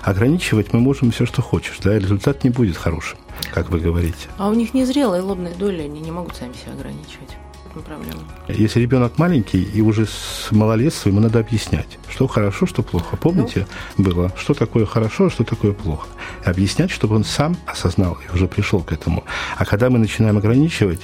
Ограничивать 0.03 0.73
мы 0.73 0.81
можем 0.81 1.11
все, 1.11 1.27
что 1.27 1.43
хочешь, 1.43 1.79
да, 1.83 1.99
результат 1.99 2.45
не 2.45 2.51
будет 2.51 2.77
хорошим, 2.77 3.19
как 3.53 3.71
вы 3.71 3.81
говорите. 3.81 4.29
А 4.39 4.49
у 4.49 4.55
них 4.55 4.75
незрелая 4.75 5.23
лобная 5.23 5.55
доля, 5.55 5.85
они 5.85 6.01
не 6.01 6.11
могут 6.11 6.37
сами 6.37 6.53
себя 6.53 6.73
ограничивать 6.73 7.37
проблема. 7.81 8.21
Если 8.49 8.81
ребенок 8.81 9.19
маленький 9.19 9.63
и 9.63 9.81
уже 9.81 10.07
с 10.07 10.49
малолетства, 10.51 11.09
ему 11.09 11.21
надо 11.21 11.39
объяснять, 11.39 11.99
что 12.09 12.27
хорошо, 12.27 12.67
что 12.67 12.83
плохо. 12.83 13.17
Помните, 13.17 13.67
ну. 13.97 14.05
было, 14.05 14.33
что 14.37 14.55
такое 14.55 14.87
хорошо, 14.87 15.27
а 15.27 15.31
что 15.31 15.45
такое 15.45 15.73
плохо. 15.73 16.09
И 16.45 16.49
объяснять, 16.49 16.91
чтобы 16.91 17.17
он 17.17 17.25
сам 17.25 17.57
осознал 17.67 18.19
и 18.27 18.35
уже 18.35 18.47
пришел 18.47 18.81
к 18.81 18.93
этому. 18.93 19.25
А 19.57 19.65
когда 19.65 19.91
мы 19.91 19.99
начинаем 19.99 20.37
ограничивать, 20.37 21.01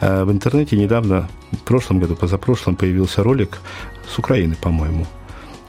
э, 0.00 0.24
в 0.24 0.30
интернете 0.30 0.76
недавно, 0.76 1.28
в 1.52 1.58
прошлом 1.58 2.00
году, 2.00 2.16
позапрошлом, 2.16 2.76
появился 2.76 3.22
ролик 3.22 3.58
с 4.08 4.18
Украины, 4.18 4.56
по-моему. 4.60 5.06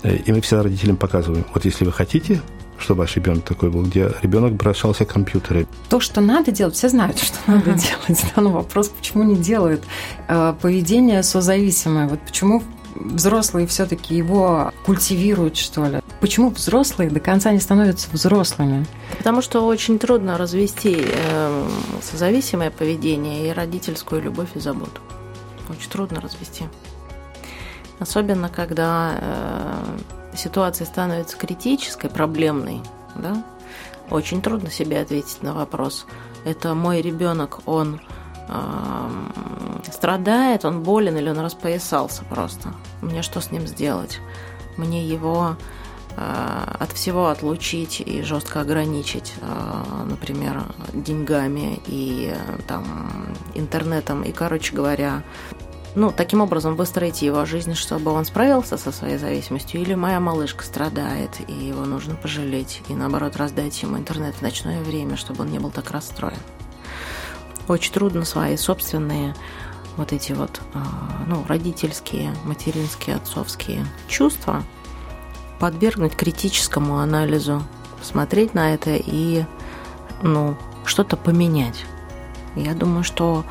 Э, 0.03 0.15
и 0.15 0.31
мы 0.31 0.41
всегда 0.41 0.63
родителям 0.63 0.97
показываем, 0.97 1.45
вот 1.53 1.65
если 1.65 1.85
вы 1.85 1.91
хотите 1.91 2.41
что 2.77 2.95
ваш 2.95 3.15
ребенок 3.15 3.43
такой 3.43 3.69
был, 3.69 3.83
где 3.83 4.11
ребенок 4.21 4.53
бросался 4.53 5.05
к 5.05 5.09
компьютеру. 5.09 5.65
То, 5.89 5.99
что 5.99 6.21
надо 6.21 6.51
делать, 6.51 6.75
все 6.75 6.89
знают, 6.89 7.19
что 7.23 7.37
надо 7.47 7.73
делать. 7.73 8.25
Да, 8.35 8.41
но 8.41 8.51
вопрос, 8.51 8.89
почему 8.89 9.23
не 9.23 9.35
делают. 9.35 9.83
Э, 10.27 10.53
поведение 10.59 11.23
созависимое. 11.23 12.07
Вот 12.07 12.19
почему 12.21 12.63
взрослые 12.95 13.67
все-таки 13.67 14.15
его 14.15 14.71
культивируют, 14.85 15.57
что 15.57 15.85
ли? 15.85 15.99
Почему 16.21 16.49
взрослые 16.49 17.09
до 17.09 17.19
конца 17.19 17.51
не 17.51 17.59
становятся 17.59 18.07
взрослыми? 18.11 18.85
Потому 19.17 19.41
что 19.41 19.65
очень 19.65 19.99
трудно 19.99 20.37
развести 20.37 20.97
э, 21.05 21.67
созависимое 22.01 22.71
поведение 22.71 23.49
и 23.49 23.53
родительскую 23.53 24.21
любовь 24.21 24.49
и 24.55 24.59
заботу. 24.59 25.01
Очень 25.69 25.89
трудно 25.89 26.21
развести. 26.21 26.65
Особенно, 27.99 28.49
когда 28.49 29.17
э, 29.19 29.97
ситуация 30.35 30.85
становится 30.85 31.37
критической, 31.37 32.09
проблемной, 32.09 32.81
да, 33.15 33.43
очень 34.09 34.41
трудно 34.41 34.69
себе 34.69 35.01
ответить 35.01 35.41
на 35.41 35.53
вопрос. 35.53 36.05
Это 36.43 36.75
мой 36.75 37.01
ребенок, 37.01 37.59
он 37.65 37.99
э, 38.47 39.09
страдает, 39.91 40.65
он 40.65 40.83
болен 40.83 41.17
или 41.17 41.29
он 41.29 41.39
распоясался 41.39 42.23
просто. 42.25 42.73
Мне 43.01 43.21
что 43.23 43.41
с 43.41 43.51
ним 43.51 43.65
сделать? 43.65 44.19
Мне 44.77 45.03
его 45.03 45.55
э, 46.15 46.63
от 46.79 46.91
всего 46.91 47.29
отлучить 47.29 47.99
и 47.99 48.21
жестко 48.21 48.61
ограничить, 48.61 49.33
э, 49.41 50.05
например, 50.05 50.63
деньгами 50.93 51.81
и 51.87 52.31
э, 52.35 52.61
там 52.67 53.35
интернетом 53.55 54.21
и, 54.21 54.31
короче 54.31 54.75
говоря, 54.75 55.23
ну, 55.95 56.11
таким 56.11 56.41
образом 56.41 56.75
выстроить 56.75 57.21
его 57.21 57.45
жизнь, 57.45 57.73
чтобы 57.73 58.11
он 58.11 58.25
справился 58.25 58.77
со 58.77 58.91
своей 58.91 59.17
зависимостью, 59.17 59.81
или 59.81 59.95
моя 59.95 60.19
малышка 60.19 60.63
страдает, 60.63 61.31
и 61.47 61.53
его 61.53 61.85
нужно 61.85 62.15
пожалеть, 62.15 62.81
и 62.89 62.93
наоборот 62.93 63.37
раздать 63.37 63.81
ему 63.81 63.97
интернет 63.97 64.35
в 64.35 64.41
ночное 64.41 64.81
время, 64.81 65.15
чтобы 65.15 65.43
он 65.43 65.51
не 65.51 65.59
был 65.59 65.71
так 65.71 65.91
расстроен. 65.91 66.37
Очень 67.67 67.93
трудно 67.93 68.25
свои 68.25 68.57
собственные 68.57 69.33
вот 69.97 70.11
эти 70.11 70.33
вот, 70.33 70.61
а, 70.73 71.23
ну, 71.27 71.43
родительские, 71.47 72.35
материнские, 72.43 73.15
отцовские 73.15 73.85
чувства 74.07 74.63
подвергнуть 75.59 76.15
критическому 76.15 76.99
анализу, 76.99 77.63
смотреть 78.01 78.53
на 78.53 78.73
это 78.73 78.95
и, 78.95 79.45
ну, 80.21 80.57
что-то 80.83 81.15
поменять. 81.15 81.85
Я 82.55 82.73
думаю, 82.73 83.03
что 83.03 83.45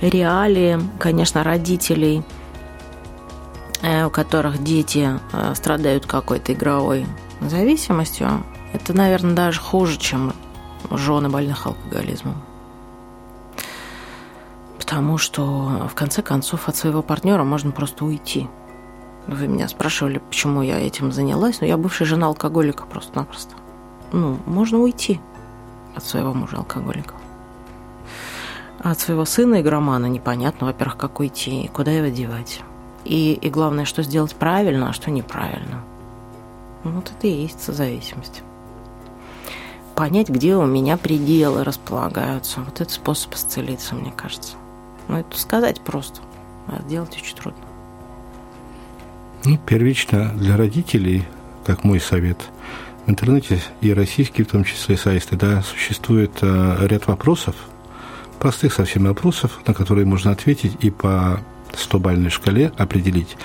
реалии, 0.00 0.78
конечно, 0.98 1.44
родителей, 1.44 2.22
э, 3.82 4.06
у 4.06 4.10
которых 4.10 4.62
дети 4.62 5.18
э, 5.32 5.54
страдают 5.54 6.06
какой-то 6.06 6.52
игровой 6.52 7.06
зависимостью, 7.40 8.44
это, 8.72 8.92
наверное, 8.94 9.34
даже 9.34 9.60
хуже, 9.60 9.98
чем 9.98 10.32
жены 10.90 11.28
больных 11.28 11.66
алкоголизмом. 11.66 12.36
Потому 14.78 15.18
что, 15.18 15.88
в 15.90 15.94
конце 15.94 16.22
концов, 16.22 16.68
от 16.68 16.76
своего 16.76 17.02
партнера 17.02 17.44
можно 17.44 17.70
просто 17.70 18.04
уйти. 18.04 18.48
Вы 19.26 19.46
меня 19.46 19.68
спрашивали, 19.68 20.18
почему 20.18 20.62
я 20.62 20.78
этим 20.78 21.12
занялась, 21.12 21.60
но 21.60 21.66
я 21.66 21.76
бывшая 21.76 22.06
жена 22.06 22.26
алкоголика 22.26 22.84
просто-напросто. 22.86 23.54
Ну, 24.12 24.38
можно 24.46 24.78
уйти 24.78 25.20
от 25.94 26.04
своего 26.04 26.34
мужа 26.34 26.56
алкоголика 26.56 27.14
от 28.82 28.98
своего 28.98 29.24
сына 29.24 29.60
игромана 29.60 30.06
непонятно, 30.06 30.66
во-первых, 30.66 30.96
как 30.96 31.20
уйти, 31.20 31.70
куда 31.72 31.90
его 31.90 32.08
девать. 32.08 32.62
И, 33.04 33.34
и 33.34 33.50
главное, 33.50 33.84
что 33.84 34.02
сделать 34.02 34.34
правильно, 34.34 34.90
а 34.90 34.92
что 34.92 35.10
неправильно. 35.10 35.82
Ну, 36.84 36.92
вот 36.92 37.10
это 37.10 37.26
и 37.26 37.42
есть 37.42 37.62
созависимость. 37.62 38.42
Понять, 39.94 40.30
где 40.30 40.56
у 40.56 40.64
меня 40.64 40.96
пределы 40.96 41.62
располагаются. 41.62 42.60
Вот 42.60 42.80
это 42.80 42.90
способ 42.90 43.34
исцелиться, 43.34 43.94
мне 43.94 44.12
кажется. 44.12 44.54
Ну, 45.08 45.18
это 45.18 45.38
сказать 45.38 45.80
просто, 45.80 46.20
а 46.66 46.80
сделать 46.82 47.14
очень 47.16 47.36
трудно. 47.36 47.64
Ну, 49.44 49.58
первично 49.58 50.32
для 50.34 50.56
родителей, 50.56 51.26
как 51.66 51.84
мой 51.84 52.00
совет, 52.00 52.38
в 53.06 53.10
интернете 53.10 53.60
и 53.80 53.92
российские, 53.92 54.46
в 54.46 54.50
том 54.50 54.64
числе 54.64 54.96
сайты, 54.96 55.36
да, 55.36 55.62
существует 55.62 56.32
э, 56.42 56.86
ряд 56.86 57.06
вопросов, 57.06 57.56
простых 58.40 58.72
совсем 58.72 59.04
вопросов, 59.04 59.60
на 59.66 59.74
которые 59.74 60.06
можно 60.06 60.32
ответить 60.32 60.76
и 60.80 60.90
по 60.90 61.40
100-бальной 61.72 62.30
шкале 62.30 62.72
определить, 62.76 63.36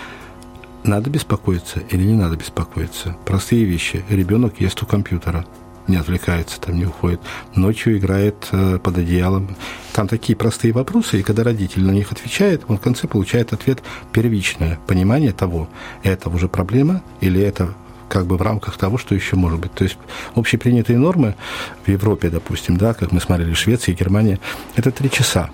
надо 0.84 1.10
беспокоиться 1.10 1.80
или 1.90 2.04
не 2.04 2.14
надо 2.14 2.38
беспокоиться. 2.38 3.16
Простые 3.26 3.66
вещи. 3.66 4.04
Ребенок 4.10 4.62
ест 4.62 4.82
у 4.82 4.86
компьютера, 4.86 5.46
не 5.88 5.98
отвлекается, 5.98 6.60
там 6.60 6.78
не 6.78 6.86
уходит. 6.86 7.20
Ночью 7.56 7.98
играет 7.98 8.48
э, 8.52 8.80
под 8.80 8.98
одеялом. 8.98 9.56
Там 9.94 10.08
такие 10.08 10.36
простые 10.36 10.74
вопросы, 10.74 11.20
и 11.20 11.24
когда 11.24 11.44
родитель 11.44 11.84
на 11.84 11.92
них 11.92 12.12
отвечает, 12.12 12.64
он 12.68 12.78
в 12.78 12.82
конце 12.82 13.08
получает 13.08 13.54
ответ 13.54 13.84
первичное 14.12 14.80
понимание 14.88 15.32
того, 15.32 15.68
это 16.04 16.30
уже 16.30 16.48
проблема 16.48 17.02
или 17.22 17.42
это 17.42 17.74
как 18.10 18.26
бы 18.26 18.38
в 18.38 18.42
рамках 18.42 18.78
того, 18.78 18.98
что 18.98 19.16
еще 19.16 19.36
может 19.36 19.60
быть. 19.60 19.74
То 19.74 19.84
есть 19.84 19.98
общепринятые 20.36 20.98
нормы 20.98 21.36
в 21.84 21.90
Европе, 21.90 22.30
допустим, 22.30 22.78
да, 22.78 22.94
как 22.94 23.12
мы 23.12 23.20
смотрели, 23.20 23.54
Швеция, 23.54 23.96
Германия, 23.96 24.40
это 24.76 24.92
три 24.92 25.10
часа 25.10 25.50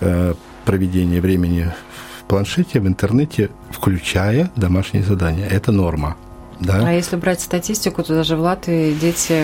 э, 0.00 0.34
проведения 0.64 1.20
времени 1.20 1.72
в 2.20 2.24
планшете, 2.24 2.80
в 2.80 2.86
интернете, 2.86 3.50
включая 3.70 4.50
домашние 4.56 5.02
задания. 5.02 5.46
Это 5.46 5.72
норма. 5.72 6.16
Да. 6.60 6.86
А 6.86 6.92
если 6.92 7.16
брать 7.16 7.40
статистику, 7.40 8.04
то 8.04 8.14
даже 8.14 8.36
в 8.36 8.40
Латвии 8.40 8.94
дети, 8.94 9.42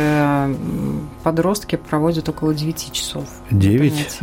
подростки 1.24 1.76
проводят 1.76 2.28
около 2.28 2.54
9 2.54 2.92
часов. 2.92 3.24
9? 3.50 4.20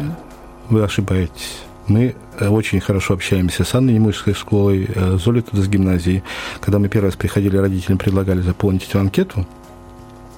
Вы 0.69 0.83
ошибаетесь. 0.83 1.59
Мы 1.87 2.15
э, 2.39 2.47
очень 2.47 2.79
хорошо 2.79 3.13
общаемся 3.13 3.63
с 3.63 3.75
Анной 3.75 3.93
Немышской 3.93 4.33
школой, 4.33 4.89
э, 4.93 5.17
Золей 5.17 5.43
с 5.51 5.67
гимназии. 5.67 6.23
Когда 6.59 6.79
мы 6.79 6.89
первый 6.89 7.07
раз 7.07 7.15
приходили, 7.15 7.57
родителям 7.57 7.97
предлагали 7.97 8.41
заполнить 8.41 8.87
эту 8.87 8.99
анкету, 8.99 9.45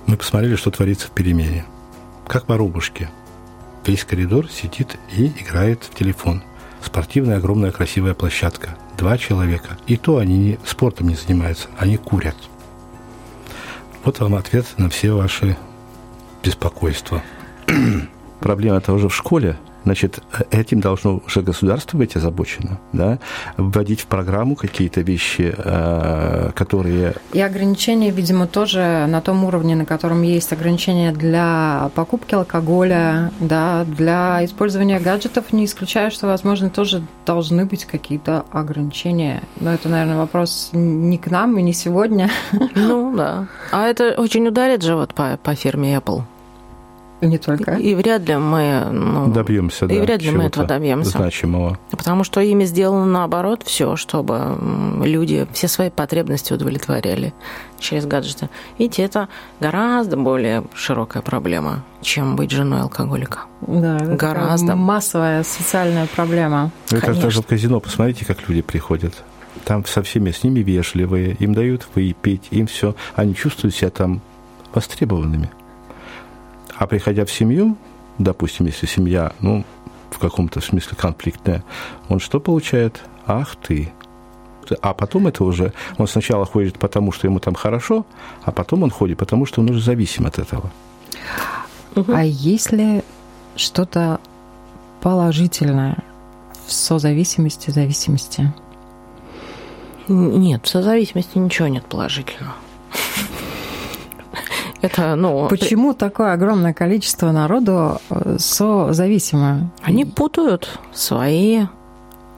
мы 0.07 0.17
посмотрели, 0.17 0.55
что 0.55 0.71
творится 0.71 1.07
в 1.07 1.12
перемене. 1.12 1.65
Как 2.27 2.49
воробушки. 2.49 3.10
Весь 3.86 4.03
коридор 4.03 4.49
сидит 4.49 4.97
и 5.15 5.27
играет 5.27 5.83
в 5.83 5.95
телефон. 5.95 6.43
Спортивная 6.83 7.38
огромная 7.38 7.71
красивая 7.71 8.13
площадка. 8.13 8.77
Два 8.97 9.17
человека. 9.17 9.77
И 9.88 9.95
то 9.95 10.17
они 10.17 10.38
не, 10.38 10.60
спортом 10.65 11.07
не 11.07 11.15
занимаются, 11.15 11.69
они 11.77 11.97
курят. 11.97 12.36
Вот 14.03 14.19
вам 14.19 14.36
ответ 14.36 14.65
на 14.77 14.89
все 14.89 15.12
ваши 15.12 15.57
беспокойства. 16.43 17.23
Проблема 18.39 18.77
это 18.77 18.93
уже 18.93 19.10
в 19.10 19.15
школе, 19.15 19.57
Значит, 19.88 20.19
этим 20.52 20.82
должно 20.82 21.21
уже 21.26 21.41
государство 21.41 21.97
быть 21.97 22.17
озабочено, 22.17 22.78
да, 22.91 23.19
вводить 23.56 24.02
в 24.02 24.08
программу 24.08 24.58
какие-то 24.58 25.00
вещи, 25.00 25.56
э, 25.58 26.52
которые... 26.54 27.13
И 27.32 27.39
ограничения, 27.39 28.12
видимо, 28.12 28.47
тоже 28.47 29.06
на 29.08 29.21
том 29.21 29.45
уровне, 29.45 29.78
на 29.78 29.86
котором 29.86 30.23
есть 30.23 30.52
ограничения 30.52 31.13
для 31.13 31.89
покупки 31.95 32.36
алкоголя, 32.36 33.32
да, 33.39 33.86
для 33.86 34.43
использования 34.43 35.00
гаджетов, 35.00 35.54
не 35.54 35.63
исключаю, 35.63 36.12
что, 36.12 36.28
возможно, 36.28 36.69
тоже 36.69 37.02
должны 37.26 37.65
быть 37.65 37.86
какие-то 37.86 38.43
ограничения. 38.52 39.41
Но 39.62 39.73
это, 39.73 39.88
наверное, 39.88 40.17
вопрос 40.17 40.71
не 40.73 41.17
к 41.17 41.28
нам 41.28 41.58
и 41.60 41.62
не 41.62 41.71
сегодня. 41.71 42.30
Ну, 42.76 43.15
да. 43.15 43.47
А 43.71 43.88
это 43.88 44.15
очень 44.17 44.45
ударит 44.47 44.84
же 44.84 44.95
вот 44.95 45.13
по, 45.13 45.39
по 45.41 45.56
фирме 45.56 45.95
Apple. 45.95 46.23
Не 47.21 47.39
только. 47.39 47.73
И 47.73 47.95
вряд 47.95 48.27
ли 48.27 48.36
мы 48.36 48.89
ну, 48.91 49.27
добьемся, 49.34 49.88
да, 49.88 49.95
и 49.95 49.99
вряд 49.99 50.21
ли 50.21 50.32
мы 50.32 50.43
этого 50.43 50.67
добьемся. 50.67 51.17
Значимого. 51.17 51.80
Потому 51.89 52.23
что 52.23 52.41
ими 52.41 52.65
сделано 52.65 53.06
наоборот 53.06 53.63
все, 53.63 53.95
чтобы 53.95 54.56
люди 55.03 55.47
все 55.51 55.67
свои 55.67 55.89
потребности 55.89 56.53
удовлетворяли 56.53 57.34
через 57.80 58.06
гаджеты. 58.06 58.49
Видите, 58.77 59.01
это 59.01 59.30
гораздо 59.60 60.15
более 60.15 60.63
широкая 60.75 61.23
проблема, 61.23 61.84
чем 62.01 62.36
быть 62.36 62.51
женой 62.51 62.82
алкоголика. 62.82 63.41
Да, 63.62 63.97
это 63.97 64.15
гораздо 64.15 64.75
массовая 64.75 65.43
социальная 65.43 66.06
проблема. 66.06 66.71
Это 66.91 67.01
Конечно. 67.01 67.23
даже 67.23 67.41
в 67.41 67.47
казино. 67.47 67.80
Посмотрите, 67.80 68.25
как 68.25 68.47
люди 68.47 68.62
приходят. 68.62 69.23
Там 69.65 69.86
со 69.86 70.03
всеми 70.03 70.30
с 70.32 70.43
ними 70.43 70.60
вежливые, 70.60 71.34
им 71.39 71.56
дают 71.56 71.88
выпить, 71.95 72.47
им 72.51 72.67
все. 72.67 72.95
Они 73.15 73.34
чувствуют 73.34 73.75
себя 73.75 73.89
там 73.89 74.21
востребованными. 74.73 75.49
А 76.78 76.88
приходя 76.88 77.26
в 77.26 77.32
семью, 77.32 77.76
допустим, 78.18 78.68
если 78.68 78.86
семья, 78.86 79.34
ну, 79.40 79.66
в 80.12 80.20
каком-то 80.20 80.62
смысле 80.62 80.96
конфликтная, 80.98 81.63
он 82.08 82.20
что 82.20 82.40
получает? 82.40 83.04
Ах 83.26 83.56
ты. 83.56 83.92
А 84.82 84.94
потом 84.94 85.28
это 85.28 85.44
уже, 85.44 85.74
он 85.98 86.08
сначала 86.08 86.46
ходит 86.46 86.78
потому, 86.78 87.12
что 87.12 87.28
ему 87.28 87.40
там 87.40 87.56
хорошо, 87.56 88.06
а 88.44 88.52
потом 88.52 88.84
он 88.84 88.90
ходит 88.90 89.18
потому, 89.18 89.46
что 89.46 89.62
он 89.62 89.70
уже 89.70 89.82
зависим 89.82 90.26
от 90.26 90.40
этого. 90.40 90.72
А 92.08 92.24
есть 92.24 92.72
ли 92.72 93.02
что-то 93.56 94.20
положительное 95.02 96.04
в 96.66 96.72
созависимости, 96.74 97.72
зависимости? 97.72 98.54
Нет, 100.10 100.66
в 100.66 100.70
созависимости 100.70 101.38
ничего 101.38 101.70
нет 101.70 101.86
положительного. 101.86 102.56
Это, 104.82 105.16
ну... 105.16 105.48
Почему 105.48 105.94
такое 105.94 106.34
огромное 106.34 106.74
количество 106.74 107.32
народу 107.32 108.00
э, 108.10 108.38
созависимо? 108.40 109.72
Они 109.82 110.06
путают 110.06 110.80
свои 110.94 111.66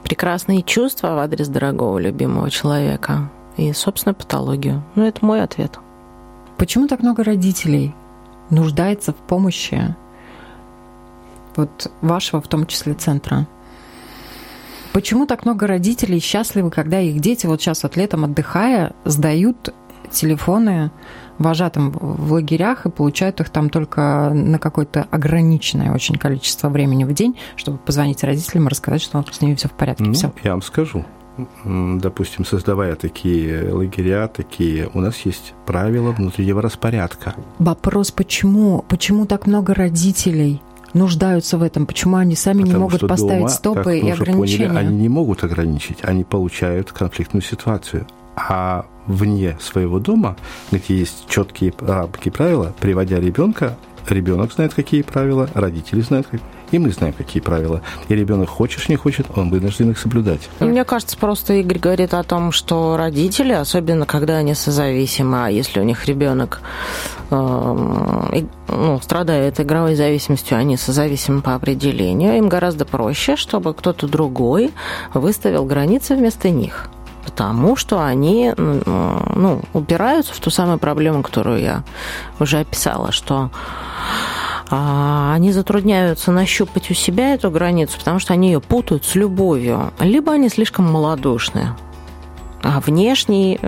прекрасные 0.04 0.62
чувства 0.62 1.08
в 1.14 1.18
адрес 1.18 1.48
дорогого 1.48 1.98
любимого 1.98 2.50
человека 2.50 3.30
и 3.56 3.72
собственную 3.72 4.16
патологию. 4.16 4.82
Ну, 4.94 5.04
это 5.04 5.24
мой 5.24 5.42
ответ. 5.42 5.78
Почему 6.56 6.88
так 6.88 7.00
много 7.02 7.24
родителей 7.24 7.94
нуждается 8.48 9.12
в 9.12 9.16
помощи 9.16 9.94
вот 11.56 11.90
вашего 12.00 12.40
в 12.40 12.48
том 12.48 12.66
числе 12.66 12.94
центра? 12.94 13.46
Почему 14.92 15.26
так 15.26 15.44
много 15.44 15.66
родителей 15.66 16.20
счастливы, 16.20 16.70
когда 16.70 17.00
их 17.00 17.20
дети 17.20 17.46
вот 17.46 17.60
сейчас 17.60 17.82
вот 17.82 17.96
летом 17.96 18.24
отдыхая 18.24 18.92
сдают 19.04 19.72
телефоны 20.10 20.90
вожатым 21.40 21.90
в 21.90 22.32
лагерях 22.32 22.86
и 22.86 22.90
получают 22.90 23.40
их 23.40 23.48
там 23.48 23.70
только 23.70 24.30
на 24.32 24.58
какое-то 24.58 25.06
ограниченное 25.10 25.92
очень 25.92 26.16
количество 26.16 26.68
времени 26.68 27.04
в 27.04 27.12
день, 27.12 27.36
чтобы 27.56 27.78
позвонить 27.78 28.22
родителям 28.22 28.66
и 28.66 28.70
рассказать, 28.70 29.02
что 29.02 29.24
с 29.28 29.40
ними 29.40 29.54
все 29.54 29.68
в 29.68 29.72
порядке. 29.72 30.04
Ну, 30.04 30.12
все. 30.12 30.32
я 30.44 30.52
вам 30.52 30.62
скажу. 30.62 31.04
Допустим, 31.64 32.44
создавая 32.44 32.96
такие 32.96 33.72
лагеря, 33.72 34.28
такие, 34.28 34.90
у 34.92 35.00
нас 35.00 35.16
есть 35.20 35.54
правила 35.64 36.12
внутреннего 36.12 36.60
распорядка. 36.60 37.34
Вопрос, 37.58 38.10
почему? 38.10 38.84
Почему 38.88 39.24
так 39.24 39.46
много 39.46 39.72
родителей 39.72 40.60
нуждаются 40.92 41.56
в 41.56 41.62
этом? 41.62 41.86
Почему 41.86 42.16
они 42.16 42.36
сами 42.36 42.62
Потому 42.62 42.74
не 42.74 42.80
могут 42.80 43.08
поставить 43.08 43.38
дома, 43.38 43.48
стопы 43.48 43.82
как 43.82 43.94
и 43.94 44.12
уже 44.12 44.22
ограничения? 44.22 44.68
Поняли, 44.68 44.86
они 44.86 44.96
не 44.98 45.08
могут 45.08 45.44
ограничить, 45.44 45.98
они 46.02 46.24
получают 46.24 46.92
конфликтную 46.92 47.42
ситуацию. 47.42 48.06
А 48.48 48.86
вне 49.06 49.56
своего 49.60 49.98
дома, 49.98 50.36
где 50.70 50.96
есть 50.96 51.26
четкие 51.28 51.72
рамки 51.80 52.28
правила, 52.28 52.72
приводя 52.80 53.18
ребенка, 53.18 53.76
ребенок 54.08 54.52
знает, 54.52 54.74
какие 54.74 55.02
правила, 55.02 55.48
родители 55.54 56.00
знают, 56.00 56.26
как, 56.30 56.40
и 56.70 56.78
мы 56.78 56.90
знаем, 56.90 57.14
какие 57.14 57.42
правила. 57.42 57.82
И 58.08 58.14
ребенок 58.14 58.48
хочешь, 58.48 58.88
не 58.88 58.96
хочет, 58.96 59.26
он 59.34 59.50
вынужден 59.50 59.90
их 59.90 59.98
соблюдать. 59.98 60.48
Мне 60.60 60.84
кажется, 60.84 61.16
просто 61.16 61.54
Игорь 61.54 61.78
говорит 61.78 62.14
о 62.14 62.22
том, 62.22 62.52
что 62.52 62.96
родители, 62.96 63.52
особенно 63.52 64.06
когда 64.06 64.36
они 64.36 64.54
созависимы, 64.54 65.46
а 65.46 65.48
если 65.48 65.80
у 65.80 65.84
них 65.84 66.06
ребенок 66.06 66.60
э, 67.30 68.44
ну, 68.68 69.00
страдает 69.00 69.60
игровой 69.60 69.96
зависимостью, 69.96 70.58
они 70.58 70.76
созависимы 70.76 71.42
по 71.42 71.54
определению, 71.54 72.36
им 72.36 72.48
гораздо 72.48 72.84
проще, 72.84 73.36
чтобы 73.36 73.74
кто-то 73.74 74.06
другой 74.06 74.72
выставил 75.14 75.64
границы 75.64 76.14
вместо 76.14 76.50
них. 76.50 76.88
Потому 77.24 77.76
что 77.76 78.04
они 78.04 78.52
ну, 78.56 79.62
упираются 79.72 80.34
в 80.34 80.38
ту 80.38 80.50
самую 80.50 80.78
проблему, 80.78 81.22
которую 81.22 81.60
я 81.60 81.82
уже 82.38 82.58
описала, 82.58 83.12
что 83.12 83.50
а, 84.70 85.32
они 85.34 85.52
затрудняются 85.52 86.30
нащупать 86.30 86.90
у 86.90 86.94
себя 86.94 87.34
эту 87.34 87.50
границу, 87.50 87.98
потому 87.98 88.20
что 88.20 88.32
они 88.32 88.52
ее 88.52 88.60
путают 88.60 89.04
с 89.04 89.14
любовью. 89.14 89.92
Либо 89.98 90.32
они 90.32 90.48
слишком 90.48 90.90
малодушные. 90.90 91.76
А 92.62 92.80
внешний, 92.80 93.58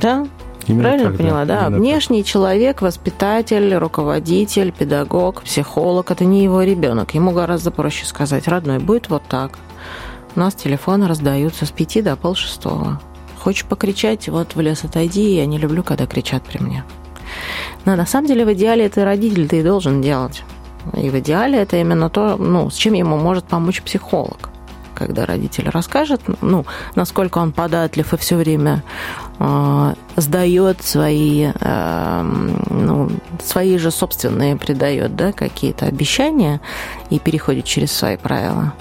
да, 0.00 0.26
Именно 0.66 0.82
Правильно 0.82 1.08
так, 1.08 1.18
поняла, 1.18 1.44
да? 1.44 1.66
именно 1.66 1.78
Внешний 1.78 2.24
человек, 2.24 2.82
воспитатель, 2.82 3.74
руководитель, 3.74 4.70
педагог, 4.72 5.42
психолог 5.42 6.10
это 6.10 6.24
не 6.24 6.44
его 6.44 6.62
ребенок. 6.62 7.14
Ему 7.14 7.32
гораздо 7.32 7.70
проще 7.70 8.06
сказать, 8.06 8.46
родной, 8.46 8.78
будет 8.78 9.08
вот 9.08 9.22
так. 9.28 9.58
У 10.34 10.40
нас 10.40 10.54
телефоны 10.54 11.08
раздаются 11.08 11.66
с 11.66 11.70
пяти 11.70 12.00
до 12.00 12.16
полшестого. 12.16 13.00
Хочешь 13.38 13.66
покричать, 13.66 14.28
вот 14.28 14.54
в 14.54 14.60
лес 14.60 14.84
отойди, 14.84 15.36
я 15.36 15.46
не 15.46 15.58
люблю, 15.58 15.82
когда 15.82 16.06
кричат 16.06 16.42
при 16.42 16.58
мне. 16.58 16.84
Но 17.84 17.96
на 17.96 18.06
самом 18.06 18.28
деле 18.28 18.46
в 18.46 18.52
идеале 18.54 18.86
это 18.86 19.04
родитель 19.04 19.48
ты 19.48 19.60
и 19.60 19.62
должен 19.62 20.00
делать. 20.00 20.42
И 20.96 21.10
в 21.10 21.18
идеале 21.18 21.58
это 21.58 21.76
именно 21.76 22.08
то, 22.08 22.36
ну, 22.36 22.70
с 22.70 22.74
чем 22.74 22.94
ему 22.94 23.16
может 23.16 23.44
помочь 23.44 23.82
психолог. 23.82 24.50
Когда 24.94 25.26
родитель 25.26 25.68
расскажет, 25.68 26.20
ну, 26.40 26.64
насколько 26.94 27.38
он 27.38 27.52
податлив 27.52 28.12
и 28.12 28.16
все 28.16 28.36
время 28.36 28.82
э, 29.38 29.94
сдает 30.16 30.82
свои, 30.82 31.50
э, 31.52 32.22
ну, 32.70 33.10
свои 33.42 33.78
же 33.78 33.90
собственные 33.90 34.56
придает, 34.56 35.16
да, 35.16 35.32
какие-то 35.32 35.86
обещания 35.86 36.60
и 37.10 37.18
переходит 37.18 37.64
через 37.64 37.90
свои 37.92 38.16
правила. 38.16 38.74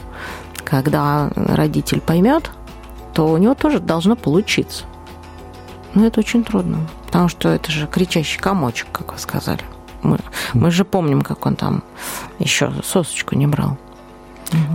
Когда 0.71 1.29
родитель 1.35 1.99
поймет, 1.99 2.49
то 3.13 3.27
у 3.27 3.37
него 3.37 3.55
тоже 3.55 3.81
должно 3.81 4.15
получиться. 4.15 4.85
Но 5.93 6.05
это 6.05 6.21
очень 6.21 6.45
трудно, 6.45 6.87
потому 7.07 7.27
что 7.27 7.49
это 7.49 7.69
же 7.69 7.87
кричащий 7.87 8.39
комочек, 8.39 8.87
как 8.93 9.11
вы 9.11 9.19
сказали. 9.19 9.61
Мы, 10.01 10.17
мы 10.53 10.71
же 10.71 10.85
помним, 10.85 11.23
как 11.23 11.45
он 11.45 11.57
там 11.57 11.83
еще 12.39 12.71
сосочку 12.85 13.35
не 13.35 13.47
брал. 13.47 13.77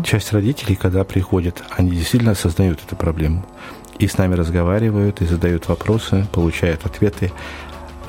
Часть 0.05 0.35
родителей, 0.35 0.77
когда 0.77 1.03
приходят, 1.03 1.65
они 1.71 1.93
действительно 1.93 2.33
осознают 2.33 2.79
эту 2.87 2.95
проблему. 2.95 3.47
И 3.99 4.07
с 4.07 4.19
нами 4.19 4.35
разговаривают, 4.35 5.23
и 5.23 5.27
задают 5.27 5.67
вопросы, 5.69 6.27
получают 6.31 6.85
ответы. 6.85 7.33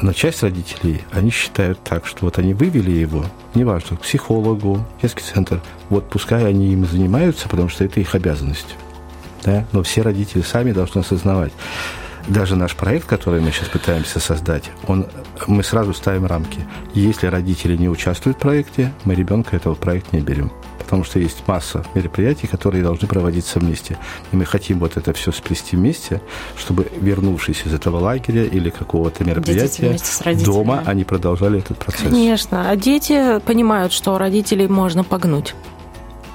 Но 0.02 0.14
часть 0.14 0.44
родителей, 0.44 1.02
они 1.12 1.32
считают 1.32 1.80
так, 1.84 2.06
что 2.06 2.26
вот 2.26 2.38
они 2.38 2.54
вывели 2.54 2.92
его, 2.92 3.26
неважно, 3.56 3.98
к 3.98 4.02
психологу, 4.02 4.86
детский 5.02 5.24
центр, 5.24 5.62
вот 5.90 6.10
пускай 6.10 6.46
они 6.46 6.72
им 6.74 6.86
занимаются, 6.86 7.50
потому 7.50 7.70
что 7.70 7.84
это 7.84 8.00
их 8.00 8.14
обязанность. 8.14 8.76
Да? 9.44 9.66
Но 9.72 9.82
все 9.84 10.02
родители 10.02 10.42
сами 10.42 10.72
должны 10.72 11.00
осознавать. 11.00 11.54
Даже 12.28 12.56
наш 12.56 12.76
проект, 12.76 13.08
который 13.08 13.40
мы 13.40 13.52
сейчас 13.52 13.70
пытаемся 13.70 14.20
создать, 14.20 14.70
он, 14.86 15.08
мы 15.48 15.64
сразу 15.64 15.94
ставим 15.94 16.26
рамки. 16.26 16.60
Если 16.94 17.28
родители 17.28 17.78
не 17.78 17.90
участвуют 17.90 18.38
в 18.38 18.42
проекте, 18.42 18.94
мы 19.06 19.16
ребенка 19.16 19.56
этого 19.56 19.76
проекта 19.76 20.16
не 20.16 20.22
берем 20.22 20.52
потому 20.88 21.04
что 21.04 21.20
есть 21.20 21.44
масса 21.48 21.84
мероприятий, 21.94 22.48
которые 22.48 22.82
должны 22.82 23.10
проводиться 23.10 23.60
вместе. 23.60 23.98
И 24.32 24.38
мы 24.38 24.46
хотим 24.46 24.80
вот 24.80 24.96
это 24.96 25.12
все 25.12 25.34
сплести 25.34 25.76
вместе, 25.76 26.22
чтобы, 26.56 26.88
вернувшись 27.02 27.64
из 27.66 27.74
этого 27.74 28.00
лагеря 28.00 28.46
или 28.46 28.70
какого-то 28.70 29.26
мероприятия, 29.26 29.98
дома 30.46 30.84
они 30.86 31.04
продолжали 31.04 31.60
этот 31.60 31.78
процесс. 31.78 32.04
Конечно. 32.04 32.70
А 32.70 32.76
дети 32.78 33.40
понимают, 33.40 33.92
что 33.92 34.18
родителей 34.18 34.70
можно 34.70 35.04
погнуть. 35.04 35.56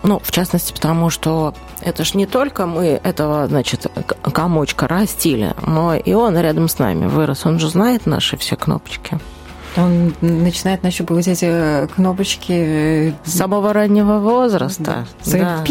Ну, 0.03 0.21
в 0.23 0.31
частности, 0.33 0.75
потому 0.75 1.09
что 1.09 1.55
это 1.81 2.05
ж 2.05 2.12
не 2.12 2.27
только 2.27 2.67
мы 2.67 3.01
этого, 3.03 3.47
значит, 3.47 3.87
комочка 4.21 4.87
растили, 4.87 5.55
но 5.67 5.95
и 5.95 6.12
он 6.12 6.37
рядом 6.37 6.69
с 6.69 6.79
нами 6.79 7.07
вырос. 7.07 7.47
Он 7.47 7.59
же 7.59 7.71
знает 7.71 8.05
наши 8.05 8.37
все 8.37 8.57
кнопочки. 8.57 9.19
Он 9.76 10.14
начинает 10.20 10.82
нащупывать 10.82 11.28
эти 11.28 11.46
э, 11.48 11.87
кнопочки 11.87 12.52
э, 12.52 13.12
с 13.24 13.32
самого 13.32 13.72
раннего 13.72 14.18
возраста. 14.18 15.06
Своим 15.22 15.44
да. 15.44 15.62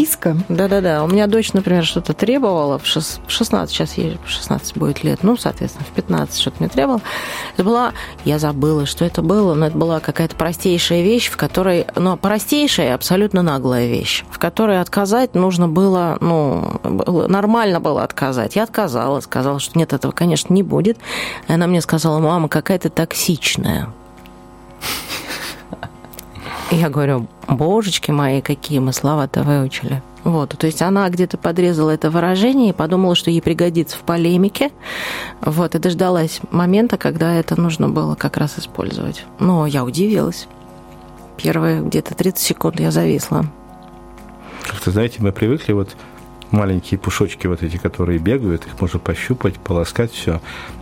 Да-да-да. 0.48 1.04
У 1.04 1.08
меня 1.08 1.28
дочь, 1.28 1.52
например, 1.52 1.84
что-то 1.84 2.12
требовала 2.12 2.78
в 2.78 2.86
16, 2.86 3.70
сейчас 3.70 3.94
ей 3.94 4.18
16 4.26 4.76
будет 4.76 5.04
лет, 5.04 5.20
ну, 5.22 5.36
соответственно, 5.36 5.84
в 5.84 5.94
15 5.94 6.40
что-то 6.40 6.56
мне 6.58 6.68
требовала. 6.68 7.00
Это 7.54 7.64
была, 7.64 7.92
я 8.24 8.38
забыла, 8.38 8.86
что 8.86 9.04
это 9.04 9.22
было, 9.22 9.54
но 9.54 9.66
это 9.66 9.78
была 9.78 10.00
какая-то 10.00 10.34
простейшая 10.34 11.02
вещь, 11.02 11.28
в 11.28 11.36
которой, 11.36 11.86
ну, 11.94 12.16
простейшая 12.16 12.94
абсолютно 12.94 13.42
наглая 13.42 13.86
вещь, 13.86 14.24
в 14.30 14.38
которой 14.38 14.80
отказать 14.80 15.34
нужно 15.34 15.68
было, 15.68 16.18
ну, 16.20 16.80
нормально 17.28 17.78
было 17.78 18.02
отказать. 18.02 18.56
Я 18.56 18.64
отказала, 18.64 19.20
сказала, 19.20 19.60
что 19.60 19.78
нет, 19.78 19.92
этого, 19.92 20.12
конечно, 20.12 20.52
не 20.52 20.62
будет. 20.62 20.98
И 21.48 21.52
она 21.52 21.66
мне 21.66 21.80
сказала, 21.80 22.18
мама, 22.18 22.48
какая 22.48 22.78
ты 22.78 22.88
токсичная. 22.88 23.91
Я 26.70 26.88
говорю, 26.88 27.28
божечки 27.48 28.10
мои, 28.10 28.40
какие 28.40 28.78
мы 28.78 28.92
слова-то 28.92 29.42
выучили. 29.42 30.02
Вот, 30.24 30.56
то 30.56 30.66
есть 30.66 30.80
она 30.82 31.08
где-то 31.10 31.36
подрезала 31.36 31.90
это 31.90 32.08
выражение 32.08 32.70
и 32.70 32.72
подумала, 32.72 33.14
что 33.14 33.30
ей 33.30 33.42
пригодится 33.42 33.96
в 33.96 34.00
полемике. 34.00 34.70
Вот, 35.40 35.74
и 35.74 35.78
дождалась 35.78 36.40
момента, 36.50 36.96
когда 36.96 37.34
это 37.34 37.60
нужно 37.60 37.88
было 37.88 38.14
как 38.14 38.36
раз 38.36 38.58
использовать. 38.58 39.24
Но 39.40 39.66
я 39.66 39.84
удивилась. 39.84 40.46
Первые 41.36 41.82
где-то 41.82 42.14
30 42.14 42.38
секунд 42.38 42.80
я 42.80 42.90
зависла. 42.90 43.46
Как-то, 44.62 44.92
знаете, 44.92 45.16
мы 45.18 45.32
привыкли 45.32 45.72
вот 45.72 45.96
маленькие 46.52 46.98
пушочки 46.98 47.46
вот 47.46 47.62
эти, 47.62 47.76
которые 47.76 48.18
бегают, 48.18 48.66
их 48.66 48.80
можно 48.80 48.98
пощупать, 48.98 49.54
полоскать, 49.56 50.12
все. 50.12 50.40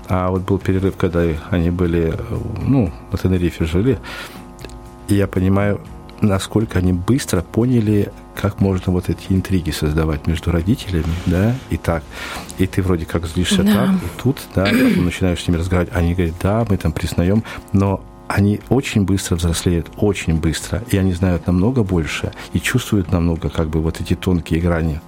А 0.09 0.31
вот 0.31 0.43
был 0.43 0.59
перерыв, 0.59 0.97
когда 0.97 1.23
они 1.51 1.71
были, 1.71 2.15
ну, 2.63 2.93
на 3.13 3.19
Тенерифе 3.19 3.65
жили, 3.65 3.99
и 5.09 5.15
я 5.15 5.27
понимаю, 5.27 5.81
насколько 6.21 6.79
они 6.79 6.93
быстро 6.93 7.43
поняли, 7.43 8.13
как 8.41 8.61
можно 8.61 8.93
вот 8.93 9.09
эти 9.09 9.27
интриги 9.31 9.71
создавать 9.71 10.27
между 10.27 10.51
родителями, 10.51 11.05
да, 11.27 11.55
и 11.71 11.77
так. 11.77 12.03
И 12.59 12.67
ты 12.67 12.83
вроде 12.83 13.07
как 13.07 13.27
злишься 13.27 13.63
да. 13.63 13.73
так, 13.73 13.91
и 13.97 14.23
тут, 14.23 14.39
да, 14.55 14.65
начинаешь 14.65 15.43
с 15.43 15.49
ними 15.49 15.59
разговаривать, 15.59 15.95
они 15.95 16.15
говорят, 16.15 16.35
да, 16.43 16.67
мы 16.69 16.77
там 16.77 16.93
признаем, 16.93 17.45
но 17.73 18.03
они 18.31 18.61
очень 18.69 19.05
быстро 19.05 19.35
взрослеют, 19.35 19.91
очень 19.97 20.37
быстро, 20.37 20.83
и 20.89 20.97
они 20.97 21.13
знают 21.13 21.49
намного 21.49 21.83
больше 21.83 22.33
и 22.53 22.61
чувствуют 22.61 23.11
намного 23.11 23.49
как 23.49 23.69
бы 23.69 23.81
вот 23.81 24.01
эти 24.01 24.15
тонкие 24.15 24.61
грани. 24.61 25.01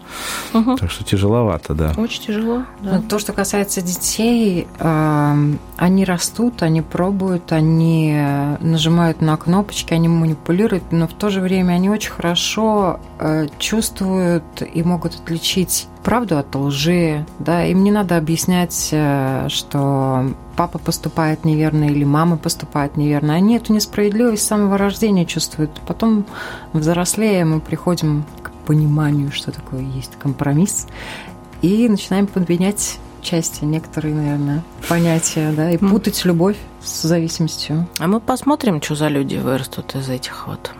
Угу. 0.52 0.76
Так 0.76 0.90
что 0.90 1.04
тяжеловато, 1.04 1.74
да. 1.74 1.92
Очень 1.96 2.22
тяжело. 2.22 2.64
Да. 2.80 3.00
То, 3.08 3.20
что 3.20 3.32
касается 3.32 3.80
детей, 3.80 4.66
э, 4.76 5.52
они 5.76 6.04
растут, 6.04 6.62
они 6.62 6.82
пробуют, 6.82 7.52
они 7.52 8.20
нажимают 8.60 9.20
на 9.20 9.36
кнопочки, 9.36 9.94
они 9.94 10.08
манипулируют, 10.08 10.90
но 10.90 11.06
в 11.06 11.14
то 11.14 11.30
же 11.30 11.40
время 11.40 11.74
они 11.74 11.90
очень 11.90 12.10
хорошо 12.10 12.98
э, 13.20 13.46
чувствуют 13.58 14.62
и 14.62 14.82
могут 14.82 15.14
отличить 15.14 15.86
правду 16.02 16.38
от 16.38 16.54
лжи, 16.54 17.24
да, 17.38 17.64
им 17.64 17.82
не 17.82 17.90
надо 17.90 18.16
объяснять, 18.16 18.88
э, 18.92 19.46
что 19.48 20.30
папа 20.56 20.78
поступает 20.78 21.44
неверно 21.44 21.84
или 21.84 22.04
мама 22.04 22.36
поступает 22.36 22.96
неверно. 22.96 23.34
Они 23.34 23.56
эту 23.56 23.72
несправедливость 23.72 24.42
с 24.42 24.46
самого 24.46 24.78
рождения 24.78 25.24
чувствуют. 25.24 25.80
Потом, 25.86 26.26
взрослея, 26.72 27.44
мы 27.44 27.60
приходим 27.60 28.24
к 28.42 28.50
пониманию, 28.66 29.32
что 29.32 29.52
такое 29.52 29.80
есть 29.80 30.16
компромисс, 30.18 30.86
и 31.62 31.88
начинаем 31.88 32.26
подменять 32.26 32.98
части, 33.22 33.64
некоторые, 33.64 34.14
наверное, 34.14 34.62
понятия, 34.88 35.52
да, 35.56 35.70
и 35.70 35.78
путать 35.78 36.24
любовь 36.24 36.56
с 36.82 37.02
зависимостью. 37.02 37.86
А 37.98 38.08
мы 38.08 38.20
посмотрим, 38.20 38.82
что 38.82 38.96
за 38.96 39.08
люди 39.08 39.36
вырастут 39.36 39.94
из 39.94 40.08
этих 40.08 40.48
вот. 40.48 40.72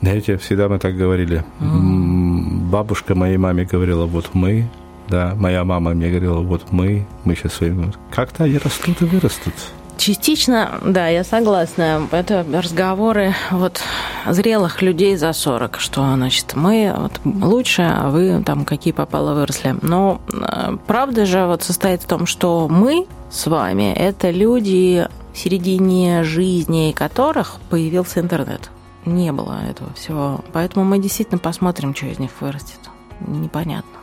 Знаете, 0.00 0.36
всегда 0.36 0.68
мы 0.68 0.78
так 0.78 0.96
говорили. 0.96 1.44
Mm. 1.60 2.63
Бабушка 2.74 3.14
моей 3.14 3.36
маме 3.36 3.64
говорила, 3.64 4.04
вот 4.04 4.30
мы, 4.32 4.68
да, 5.08 5.34
моя 5.36 5.62
мама 5.62 5.94
мне 5.94 6.08
говорила, 6.08 6.40
вот 6.40 6.72
мы, 6.72 7.06
мы 7.22 7.36
сейчас 7.36 7.52
своим... 7.52 7.92
Как-то 8.10 8.42
они 8.42 8.58
растут 8.58 9.00
и 9.00 9.04
вырастут. 9.04 9.54
Частично, 9.96 10.80
да, 10.84 11.06
я 11.06 11.22
согласна. 11.22 12.08
Это 12.10 12.44
разговоры 12.52 13.32
вот 13.52 13.80
зрелых 14.28 14.82
людей 14.82 15.14
за 15.14 15.32
40, 15.32 15.78
что, 15.78 16.00
значит, 16.14 16.56
мы 16.56 16.92
вот 16.98 17.20
лучше, 17.24 17.82
а 17.82 18.10
вы 18.10 18.42
там 18.44 18.64
какие 18.64 18.92
попало 18.92 19.34
выросли. 19.34 19.76
Но 19.82 20.20
э, 20.32 20.76
правда 20.88 21.26
же 21.26 21.46
вот 21.46 21.62
состоит 21.62 22.02
в 22.02 22.08
том, 22.08 22.26
что 22.26 22.66
мы 22.68 23.06
с 23.30 23.46
вами– 23.46 23.94
это 23.96 24.32
люди, 24.32 25.06
в 25.32 25.38
середине 25.38 26.24
жизни 26.24 26.90
которых 26.90 27.60
появился 27.70 28.18
интернет. 28.18 28.68
Не 29.06 29.32
было 29.32 29.60
этого 29.68 29.92
всего. 29.94 30.44
Поэтому 30.52 30.84
мы 30.84 30.98
действительно 30.98 31.38
посмотрим, 31.38 31.94
что 31.94 32.06
из 32.06 32.18
них 32.18 32.30
вырастет. 32.40 32.80
Непонятно. 33.26 34.00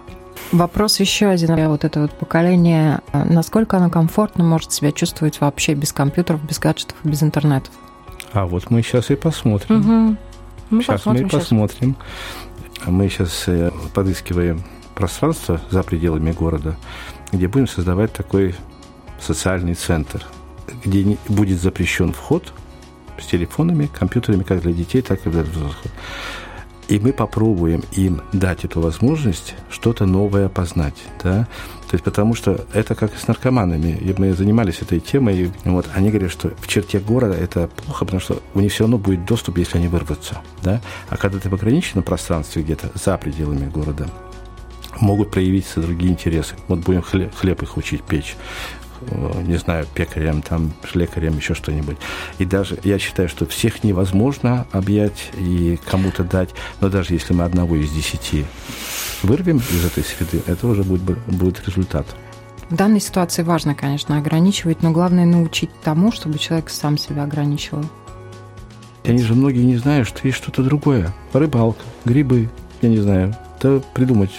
Вопрос 0.51 0.99
еще 0.99 1.27
один. 1.27 1.55
Вот 1.69 1.85
это 1.85 2.01
вот 2.01 2.11
поколение, 2.13 2.99
насколько 3.13 3.77
оно 3.77 3.89
комфортно 3.89 4.43
может 4.43 4.71
себя 4.71 4.91
чувствовать 4.91 5.39
вообще 5.39 5.73
без 5.73 5.93
компьютеров, 5.93 6.43
без 6.43 6.59
гаджетов, 6.59 6.97
без 7.03 7.23
интернета? 7.23 7.69
А 8.33 8.45
вот 8.45 8.69
мы 8.69 8.81
сейчас 8.81 9.11
и 9.11 9.15
посмотрим. 9.15 9.79
Угу. 9.79 10.17
Мы 10.71 10.83
сейчас 10.83 10.95
посмотрим, 11.01 11.23
мы 11.23 11.29
сейчас. 11.29 11.41
посмотрим. 11.41 11.95
Мы 12.85 13.09
сейчас 13.09 13.43
э, 13.47 13.71
подыскиваем 13.93 14.63
пространство 14.95 15.61
за 15.69 15.83
пределами 15.83 16.31
города, 16.31 16.75
где 17.31 17.47
будем 17.47 17.67
создавать 17.67 18.13
такой 18.13 18.55
социальный 19.19 19.75
центр, 19.75 20.25
где 20.83 21.17
будет 21.27 21.61
запрещен 21.61 22.13
вход 22.13 22.53
с 23.21 23.25
телефонами, 23.27 23.89
компьютерами, 23.93 24.43
как 24.43 24.61
для 24.61 24.73
детей, 24.73 25.01
так 25.01 25.25
и 25.25 25.29
для 25.29 25.43
взрослых 25.43 25.91
и 26.91 26.99
мы 26.99 27.13
попробуем 27.13 27.83
им 27.93 28.21
дать 28.33 28.65
эту 28.65 28.81
возможность 28.81 29.55
что-то 29.69 30.05
новое 30.05 30.49
познать, 30.49 30.95
да, 31.23 31.47
то 31.87 31.93
есть 31.93 32.03
потому 32.03 32.35
что 32.35 32.65
это 32.73 32.95
как 32.95 33.17
с 33.17 33.29
наркоманами. 33.29 33.97
И 33.97 34.13
мы 34.17 34.33
занимались 34.33 34.81
этой 34.81 34.99
темой, 34.99 35.37
и 35.37 35.51
вот 35.63 35.87
они 35.95 36.09
говорят, 36.09 36.31
что 36.31 36.51
в 36.59 36.67
черте 36.67 36.99
города 36.99 37.33
это 37.33 37.69
плохо, 37.69 38.03
потому 38.03 38.19
что 38.19 38.41
у 38.53 38.59
них 38.59 38.73
все 38.73 38.83
равно 38.83 38.97
будет 38.97 39.23
доступ, 39.23 39.57
если 39.57 39.77
они 39.77 39.87
вырвутся, 39.87 40.41
да, 40.63 40.81
а 41.07 41.15
когда 41.15 41.39
ты 41.39 41.49
в 41.49 41.53
ограниченном 41.53 42.03
пространстве 42.03 42.61
где-то 42.61 42.91
за 42.93 43.17
пределами 43.17 43.69
города, 43.69 44.09
могут 44.99 45.31
проявиться 45.31 45.79
другие 45.79 46.11
интересы. 46.11 46.55
Вот 46.67 46.79
будем 46.79 47.01
хлеб, 47.01 47.33
хлеб 47.33 47.63
их 47.63 47.77
учить 47.77 48.03
печь. 48.03 48.35
Э, 49.09 49.43
не 49.45 49.57
знаю, 49.57 49.87
пекарем, 49.93 50.41
там, 50.41 50.73
лекарем, 50.93 51.37
еще 51.37 51.53
что-нибудь. 51.53 51.97
И 52.37 52.45
даже 52.45 52.77
я 52.83 52.99
считаю, 52.99 53.29
что 53.29 53.45
всех 53.45 53.83
невозможно 53.83 54.67
объять 54.71 55.31
и 55.37 55.79
кому-то 55.89 56.23
дать, 56.23 56.49
но 56.79 56.89
даже 56.89 57.13
если 57.13 57.33
мы 57.33 57.43
одного 57.43 57.75
из 57.75 57.91
десяти 57.91 58.45
вырвем 59.23 59.57
из 59.57 59.85
этой 59.85 60.03
среды, 60.03 60.41
это 60.45 60.67
уже 60.67 60.83
будет, 60.83 61.01
будет 61.27 61.67
результат. 61.67 62.05
В 62.69 62.75
данной 62.75 63.01
ситуации 63.01 63.43
важно, 63.43 63.75
конечно, 63.75 64.17
ограничивать, 64.17 64.81
но 64.81 64.91
главное 64.91 65.25
научить 65.25 65.69
тому, 65.83 66.11
чтобы 66.11 66.39
человек 66.39 66.69
сам 66.69 66.97
себя 66.97 67.23
ограничивал. 67.23 67.83
Они 69.03 69.21
же 69.23 69.33
многие 69.33 69.63
не 69.63 69.77
знают, 69.77 70.07
что 70.07 70.19
есть 70.23 70.37
что-то 70.37 70.63
другое. 70.63 71.11
Рыбалка, 71.33 71.81
грибы, 72.05 72.49
я 72.81 72.89
не 72.89 72.99
знаю. 72.99 73.35
Да 73.61 73.81
придумать 73.93 74.31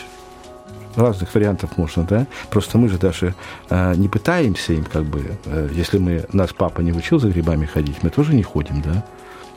разных 0.96 1.34
вариантов 1.34 1.76
можно, 1.76 2.04
да. 2.04 2.26
Просто 2.50 2.78
мы 2.78 2.88
же 2.88 2.98
даже 2.98 3.34
э, 3.70 3.94
не 3.96 4.08
пытаемся 4.08 4.72
им, 4.72 4.84
как 4.84 5.04
бы, 5.04 5.38
э, 5.46 5.68
если 5.72 5.98
мы 5.98 6.24
нас 6.32 6.52
папа 6.52 6.80
не 6.80 6.92
учил 6.92 7.18
за 7.18 7.28
грибами 7.28 7.66
ходить, 7.66 8.02
мы 8.02 8.10
тоже 8.10 8.34
не 8.34 8.42
ходим, 8.42 8.82
да. 8.82 9.04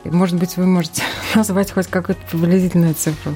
Может 0.04 0.38
быть, 0.38 0.56
вы 0.56 0.66
можете 0.66 1.02
назвать 1.34 1.72
хоть 1.72 1.86
какую-то 1.88 2.20
приблизительную 2.30 2.94
цифру. 2.94 3.34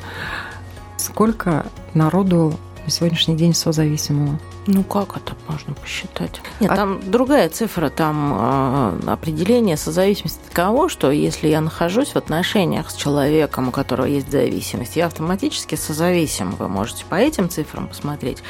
Сколько 0.96 1.66
народу 1.94 2.58
на 2.84 2.90
сегодняшний 2.90 3.36
день 3.36 3.54
созависимого? 3.54 4.38
Ну 4.66 4.84
как 4.84 5.16
это 5.16 5.34
можно 5.48 5.74
посчитать? 5.74 6.40
Нет, 6.60 6.70
а... 6.70 6.76
там 6.76 7.00
другая 7.10 7.48
цифра, 7.48 7.88
там 7.90 9.00
э, 9.04 9.10
определение 9.10 9.76
созависимости 9.76 10.40
таково, 10.48 10.88
что 10.88 11.10
если 11.10 11.48
я 11.48 11.60
нахожусь 11.60 12.10
в 12.10 12.16
отношениях 12.16 12.90
с 12.90 12.94
человеком, 12.94 13.68
у 13.68 13.70
которого 13.70 14.06
есть 14.06 14.30
зависимость, 14.30 14.96
я 14.96 15.06
автоматически 15.06 15.74
созависим. 15.74 16.52
Вы 16.52 16.68
можете 16.68 17.04
по 17.04 17.14
этим 17.14 17.48
цифрам 17.48 17.88
посмотреть. 17.88 18.42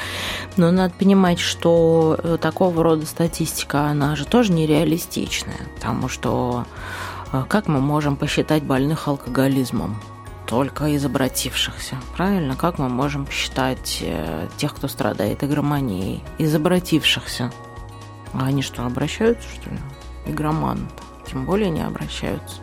Но 0.57 0.71
надо 0.71 0.93
понимать, 0.95 1.39
что 1.39 2.19
э, 2.23 2.39
такого 2.41 2.83
рода 2.83 3.07
статистика, 3.07 3.87
она 3.87 4.17
же 4.17 4.27
тоже 4.27 4.53
нереалистичная, 4.53 5.69
потому 5.77 6.09
что 6.09 6.65
э, 7.33 7.45
как 7.49 7.69
мы 7.69 7.81
можем 7.81 8.17
посчитать 8.17 8.63
больных 8.63 9.09
алкоголизмом? 9.09 9.97
Только 10.51 10.87
из 10.87 11.05
обратившихся. 11.05 11.97
Правильно? 12.17 12.57
Как 12.57 12.81
мы 12.81 12.89
можем 12.89 13.25
посчитать 13.25 14.01
э, 14.03 14.49
тех, 14.57 14.75
кто 14.75 14.89
страдает 14.89 15.45
игроманией? 15.45 16.25
Из 16.39 16.53
обратившихся. 16.53 17.53
А 18.33 18.47
они 18.47 18.61
что, 18.61 18.85
обращаются, 18.85 19.49
что 19.49 19.71
ли? 19.71 19.79
Игроман. 20.27 20.89
Тем 21.31 21.45
более 21.47 21.71
не 21.71 21.83
обращаются, 21.83 22.57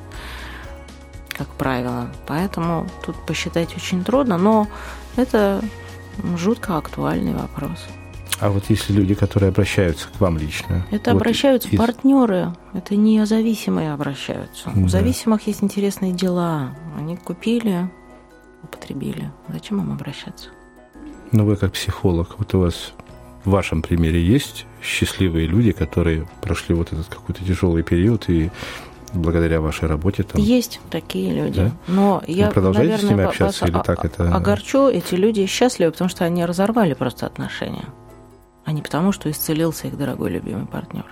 как 1.29 1.47
правило. 1.47 2.11
Поэтому 2.27 2.89
тут 3.05 3.15
посчитать 3.25 3.73
очень 3.77 4.03
трудно, 4.03 4.37
но 4.37 4.67
это 5.15 5.63
жутко 6.35 6.75
актуальный 6.75 7.33
вопрос. 7.33 7.85
А 8.39 8.49
вот 8.49 8.65
если 8.69 8.93
люди, 8.93 9.15
которые 9.15 9.49
обращаются 9.49 10.07
к 10.09 10.19
вам 10.21 10.37
лично? 10.37 10.85
Это 10.91 11.11
вот 11.11 11.21
обращаются 11.21 11.69
из... 11.69 11.77
партнеры, 11.77 12.53
это 12.73 12.95
не 12.95 13.25
зависимые 13.25 13.93
обращаются. 13.93 14.71
Да. 14.73 14.81
У 14.81 14.87
зависимых 14.87 15.47
есть 15.47 15.63
интересные 15.63 16.13
дела. 16.13 16.75
Они 16.97 17.17
купили, 17.17 17.89
употребили. 18.63 19.31
Зачем 19.47 19.81
им 19.81 19.91
обращаться? 19.91 20.49
Ну, 21.31 21.45
вы 21.45 21.55
как 21.55 21.73
психолог, 21.73 22.35
вот 22.37 22.53
у 22.53 22.59
вас 22.59 22.93
в 23.43 23.49
вашем 23.49 23.81
примере 23.81 24.23
есть 24.23 24.65
счастливые 24.83 25.47
люди, 25.47 25.71
которые 25.71 26.27
прошли 26.41 26.75
вот 26.75 26.93
этот 26.93 27.07
какой-то 27.07 27.43
тяжелый 27.43 27.81
период 27.81 28.29
и 28.29 28.51
благодаря 29.13 29.61
вашей 29.61 29.87
работе 29.87 30.21
там. 30.23 30.39
Есть 30.39 30.79
такие 30.91 31.33
люди. 31.33 31.61
Да? 31.61 31.71
Но 31.87 32.23
Вы 32.27 32.33
я, 32.33 32.51
продолжаете 32.51 32.91
наверное, 32.91 33.07
с 33.07 33.11
ними 33.11 33.23
общаться 33.23 33.65
или 33.65 33.81
так 33.83 34.05
это? 34.05 34.35
Огорчу, 34.35 34.89
эти 34.89 35.15
люди 35.15 35.45
счастливы, 35.47 35.91
потому 35.91 36.09
что 36.09 36.23
они 36.23 36.45
разорвали 36.45 36.93
просто 36.93 37.25
отношения 37.25 37.85
а 38.67 38.73
не 38.73 38.81
потому, 38.81 39.13
что 39.13 39.31
исцелился 39.31 39.87
их 39.87 39.97
дорогой 39.97 40.29
любимый 40.29 40.65
партнер. 40.65 41.05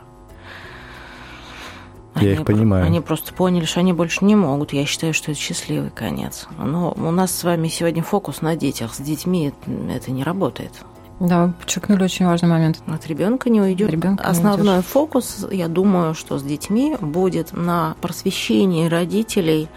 Я 2.15 2.21
они, 2.21 2.31
их 2.33 2.45
понимаю. 2.45 2.85
Они 2.85 2.99
просто 2.99 3.33
поняли, 3.33 3.63
что 3.63 3.79
они 3.79 3.93
больше 3.93 4.25
не 4.25 4.35
могут. 4.35 4.73
Я 4.73 4.85
считаю, 4.85 5.13
что 5.13 5.31
это 5.31 5.39
счастливый 5.39 5.89
конец. 5.89 6.49
Но 6.59 6.93
у 6.97 7.11
нас 7.11 7.33
с 7.33 7.45
вами 7.45 7.69
сегодня 7.69 8.03
фокус 8.03 8.41
на 8.41 8.57
детях. 8.57 8.93
С 8.93 8.97
детьми 8.99 9.53
это 9.89 10.11
не 10.11 10.25
работает. 10.25 10.73
Да, 11.21 11.45
вы 11.45 11.53
подчеркнули 11.53 12.03
очень 12.03 12.25
важный 12.25 12.49
момент. 12.49 12.83
От 12.87 13.07
ребенка 13.07 13.49
не 13.49 13.61
уйдет. 13.61 13.89
Ребенка 13.89 14.21
Основной 14.25 14.77
не 14.77 14.81
фокус, 14.83 15.47
я 15.49 15.69
думаю, 15.69 16.13
что 16.13 16.37
с 16.37 16.43
детьми 16.43 16.97
будет 16.99 17.53
на 17.53 17.95
просвещении 18.01 18.89
родителей 18.89 19.69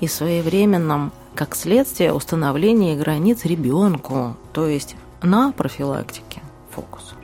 и 0.00 0.08
своевременном, 0.08 1.12
как 1.34 1.54
следствие, 1.54 2.14
установлении 2.14 2.96
границ 2.96 3.44
ребенку, 3.44 4.38
то 4.54 4.66
есть 4.66 4.96
на 5.20 5.52
профилактике 5.52 6.40
фокус 6.70 7.15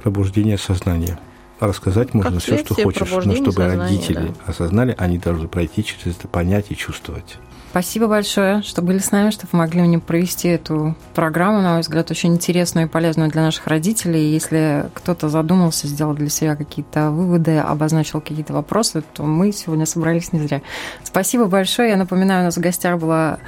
пробуждение 0.00 0.58
сознания. 0.58 1.18
Рассказать 1.60 2.14
можно 2.14 2.32
как 2.32 2.42
все, 2.42 2.58
что 2.58 2.74
хочешь, 2.74 3.10
но 3.10 3.34
чтобы 3.34 3.52
сознания, 3.52 3.76
родители 3.76 4.28
да. 4.28 4.34
осознали, 4.46 4.94
они 4.98 5.18
должны 5.18 5.46
пройти 5.46 5.84
через 5.84 6.16
это, 6.16 6.26
понять 6.26 6.66
и 6.70 6.76
чувствовать. 6.76 7.36
Спасибо 7.70 8.08
большое, 8.08 8.62
что 8.62 8.82
были 8.82 8.98
с 8.98 9.12
нами, 9.12 9.30
что 9.30 9.46
помогли 9.46 9.80
мне 9.82 10.00
провести 10.00 10.48
эту 10.48 10.96
программу, 11.14 11.60
на 11.62 11.74
мой 11.74 11.80
взгляд, 11.82 12.10
очень 12.10 12.34
интересную 12.34 12.86
и 12.86 12.90
полезную 12.90 13.30
для 13.30 13.42
наших 13.42 13.68
родителей. 13.68 14.32
Если 14.32 14.86
кто-то 14.92 15.28
задумался, 15.28 15.86
сделал 15.86 16.14
для 16.14 16.30
себя 16.30 16.56
какие-то 16.56 17.10
выводы, 17.10 17.58
обозначил 17.58 18.20
какие-то 18.20 18.54
вопросы, 18.54 19.04
то 19.12 19.22
мы 19.22 19.52
сегодня 19.52 19.86
собрались 19.86 20.32
не 20.32 20.40
зря. 20.40 20.62
Спасибо 21.04 21.44
большое. 21.44 21.90
Я 21.90 21.96
напоминаю, 21.96 22.40
у 22.40 22.44
нас 22.46 22.56
в 22.56 22.60
гостях 22.60 22.98
была 22.98 23.38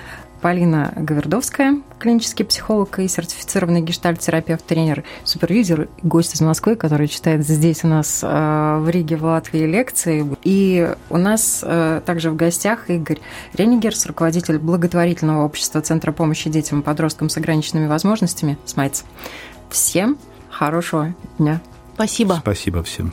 Полина 0.42 0.92
Гавердовская, 0.96 1.80
клинический 2.00 2.44
психолог 2.44 2.98
и 2.98 3.06
сертифицированный 3.06 3.80
гештальт-терапевт, 3.80 4.64
тренер, 4.66 5.04
супервизор, 5.22 5.88
гость 6.02 6.34
из 6.34 6.40
Москвы, 6.40 6.74
который 6.74 7.06
читает 7.06 7.46
здесь 7.46 7.84
у 7.84 7.86
нас 7.86 8.20
э, 8.24 8.78
в 8.80 8.88
Риге, 8.90 9.16
в 9.16 9.24
Латвии 9.24 9.64
лекции. 9.64 10.26
И 10.42 10.92
у 11.10 11.16
нас 11.16 11.60
э, 11.62 12.00
также 12.04 12.30
в 12.30 12.36
гостях 12.36 12.90
Игорь 12.90 13.20
Ренигерс, 13.54 14.04
руководитель 14.06 14.58
благотворительного 14.58 15.44
общества 15.44 15.80
Центра 15.80 16.10
помощи 16.10 16.50
детям 16.50 16.80
и 16.80 16.82
подросткам 16.82 17.28
с 17.28 17.36
ограниченными 17.36 17.86
возможностями 17.86 18.58
«Смайц». 18.64 19.04
Всем 19.70 20.18
хорошего 20.50 21.14
дня. 21.38 21.60
Спасибо. 21.94 22.38
Спасибо 22.42 22.82
всем. 22.82 23.12